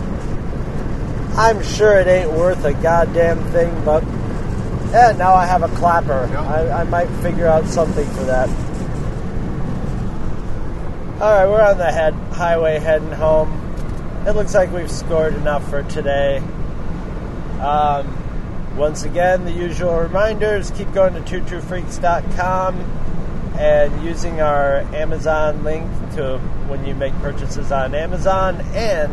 I'm 1.37 1.61
sure 1.61 1.99
it 1.99 2.07
ain't 2.07 2.31
worth 2.31 2.65
a 2.65 2.73
goddamn 2.73 3.43
thing, 3.51 3.85
but 3.85 4.03
yeah, 4.91 5.13
now 5.15 5.35
I 5.35 5.45
have 5.45 5.61
a 5.61 5.67
clapper. 5.75 6.27
Yeah. 6.31 6.41
I, 6.41 6.81
I 6.81 6.83
might 6.85 7.07
figure 7.21 7.45
out 7.45 7.67
something 7.67 8.07
for 8.09 8.23
that. 8.23 8.49
Alright, 11.21 11.47
we're 11.47 11.61
on 11.61 11.77
the 11.77 11.91
head 11.91 12.15
highway 12.31 12.79
heading 12.79 13.11
home. 13.11 14.25
It 14.25 14.31
looks 14.31 14.55
like 14.55 14.71
we've 14.71 14.89
scored 14.89 15.35
enough 15.35 15.69
for 15.69 15.83
today. 15.83 16.37
Um, 17.61 18.75
once 18.75 19.03
again, 19.03 19.45
the 19.45 19.51
usual 19.51 19.95
reminders 19.95 20.71
keep 20.71 20.91
going 20.91 21.13
to 21.13 21.21
twotruefreaks.com 21.21 22.97
and 23.57 24.03
using 24.03 24.41
our 24.41 24.81
Amazon 24.93 25.63
link 25.63 25.85
to 26.15 26.37
when 26.67 26.85
you 26.85 26.93
make 26.95 27.13
purchases 27.15 27.71
on 27.71 27.95
Amazon. 27.95 28.61
And 28.73 29.11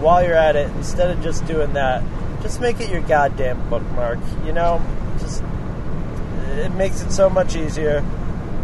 while 0.00 0.24
you're 0.24 0.34
at 0.34 0.56
it, 0.56 0.68
instead 0.72 1.10
of 1.10 1.22
just 1.22 1.46
doing 1.46 1.72
that, 1.74 2.02
just 2.42 2.60
make 2.60 2.80
it 2.80 2.90
your 2.90 3.02
goddamn 3.02 3.68
bookmark. 3.70 4.18
You 4.44 4.52
know, 4.52 4.82
just 5.20 5.42
it 6.56 6.72
makes 6.74 7.02
it 7.02 7.12
so 7.12 7.30
much 7.30 7.56
easier. 7.56 8.04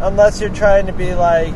Unless 0.01 0.41
you're 0.41 0.53
trying 0.53 0.87
to 0.87 0.93
be 0.93 1.13
like 1.13 1.53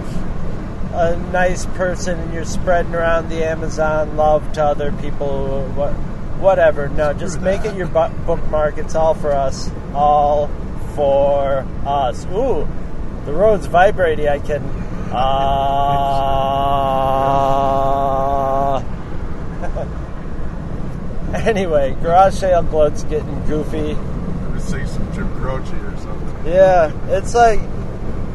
a 0.94 1.18
nice 1.32 1.66
person 1.66 2.20
and 2.20 2.34
you're 2.34 2.46
spreading 2.46 2.94
around 2.94 3.30
the 3.30 3.44
Amazon 3.44 4.16
love 4.16 4.54
to 4.54 4.64
other 4.64 4.92
people, 4.94 5.66
what, 5.76 5.92
whatever. 6.40 6.88
No, 6.90 7.14
just 7.14 7.34
Screw 7.36 7.46
make 7.46 7.64
that. 7.64 7.74
it 7.74 7.78
your 7.78 7.88
bu- 7.88 8.16
bookmark. 8.26 8.78
It's 8.78 8.96
all 8.96 9.14
for 9.16 9.32
us. 9.34 9.72
All 9.94 10.50
for 10.96 11.66
us. 11.86 12.26
Ooh, 12.28 12.68
the 13.26 13.34
road's 13.34 13.66
vibrating. 13.68 14.28
I 14.28 14.40
can. 14.40 14.62
Uh, 15.12 15.54
anyway, 21.34 21.96
garage 22.02 22.36
sale 22.36 22.64
gloat's 22.64 23.04
getting 23.04 23.46
goofy. 23.46 23.96
Say 24.60 24.86
some 24.86 25.14
Jim 25.14 25.32
Croce 25.36 25.74
or 25.74 25.98
something. 25.98 26.46
Yeah, 26.46 26.92
it's 27.10 27.34
like 27.36 27.60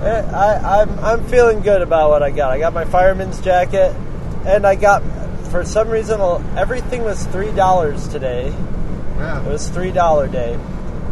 eh, 0.03 0.23
I, 0.33 0.81
I'm 0.81 0.99
I'm 1.01 1.27
feeling 1.27 1.61
good 1.61 1.83
about 1.83 2.11
what 2.11 2.23
I 2.23 2.31
got. 2.31 2.51
I 2.53 2.59
got 2.59 2.73
my 2.73 2.85
fireman's 2.85 3.41
jacket, 3.41 3.95
and 4.47 4.67
I 4.67 4.75
got 4.75 5.03
for 5.51 5.65
some 5.65 5.89
reason 5.89 6.21
everything 6.57 7.03
was 7.03 7.25
three 7.27 7.53
dollars 7.53 8.09
today. 8.09 8.55
It 9.19 9.45
was 9.49 9.69
three 9.69 9.91
dollar 9.91 10.29
day, 10.29 10.57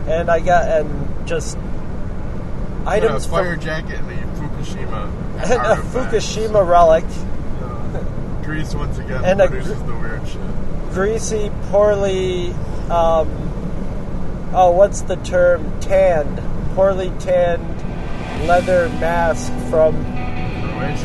and 0.06 0.30
I 0.30 0.40
got 0.40 0.68
and 0.68 1.26
just 1.26 1.58
a 2.86 2.90
items 2.90 3.26
fire 3.26 3.54
from 3.54 3.64
jacket 3.64 3.98
and 4.00 4.08
the 4.08 4.14
Fukushima. 4.40 5.10
a. 5.42 5.76
Fukushima 5.92 6.66
relic, 6.68 7.04
Uh, 7.60 8.42
Greece 8.44 8.74
once 8.74 8.98
again 8.98 9.24
And 9.24 9.40
a 9.40 9.48
produces 9.48 9.78
gr- 9.82 9.86
the 9.92 9.96
weird 9.98 10.28
shit. 10.28 10.40
greasy, 10.92 11.50
poorly. 11.70 12.52
Um, 12.90 13.28
oh, 14.54 14.70
what's 14.70 15.00
the 15.02 15.16
term? 15.16 15.78
Tanned, 15.80 16.40
poorly 16.74 17.10
tanned 17.18 17.62
leather 18.46 18.88
mask 19.00 19.52
from 19.70 19.94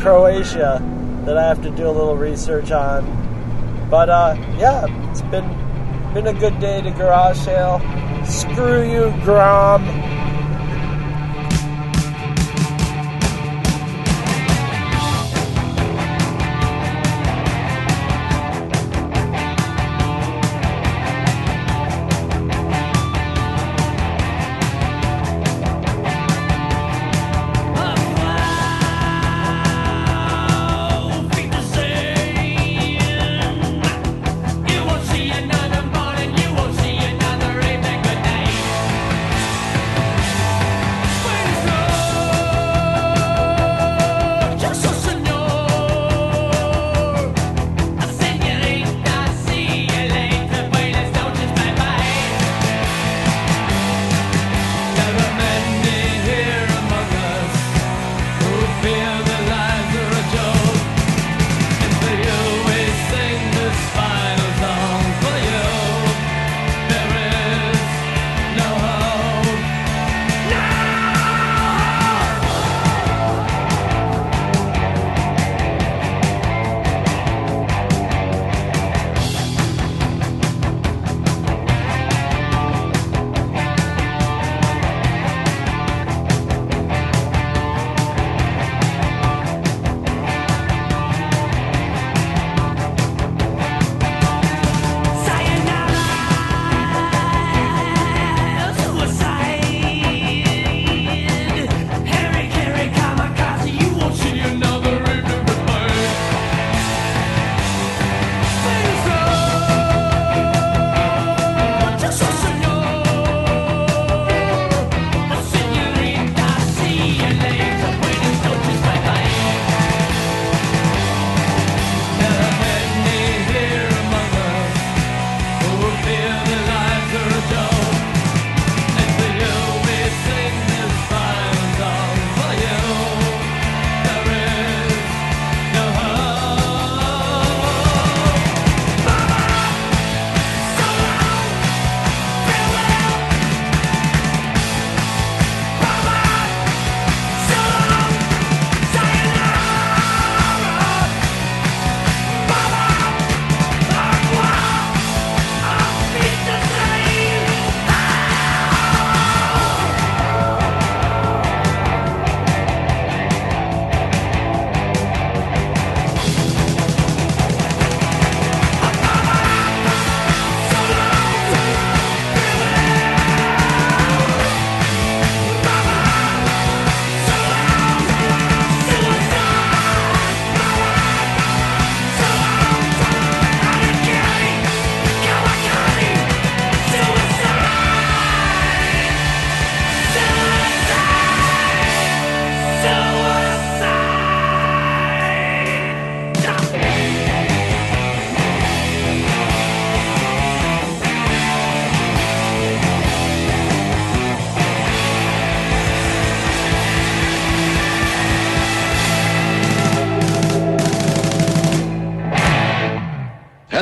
Croatia 0.00 1.22
that 1.24 1.36
I 1.38 1.42
have 1.48 1.62
to 1.62 1.70
do 1.70 1.88
a 1.88 1.90
little 1.90 2.16
research 2.16 2.70
on. 2.70 3.04
But 3.90 4.08
uh, 4.08 4.36
yeah, 4.58 4.86
it's 5.10 5.22
been 5.22 5.48
been 6.14 6.26
a 6.28 6.32
good 6.34 6.58
day 6.60 6.80
to 6.82 6.90
garage 6.92 7.38
sale. 7.38 7.80
Screw 8.24 8.82
you, 8.88 9.10
Grom. 9.24 9.82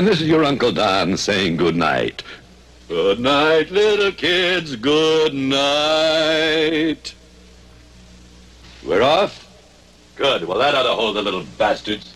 And 0.00 0.08
this 0.08 0.22
is 0.22 0.28
your 0.28 0.44
Uncle 0.44 0.72
Don 0.72 1.18
saying 1.18 1.58
good 1.58 1.76
night. 1.76 2.22
Good 2.88 3.20
night, 3.20 3.70
little 3.70 4.10
kids. 4.10 4.74
Good 4.74 5.34
night. 5.34 7.14
We're 8.82 9.02
off? 9.02 9.46
Good. 10.16 10.44
Well, 10.44 10.56
that 10.56 10.74
ought 10.74 10.84
to 10.84 10.94
hold 10.94 11.16
the 11.16 11.22
little 11.22 11.44
bastards. 11.58 12.14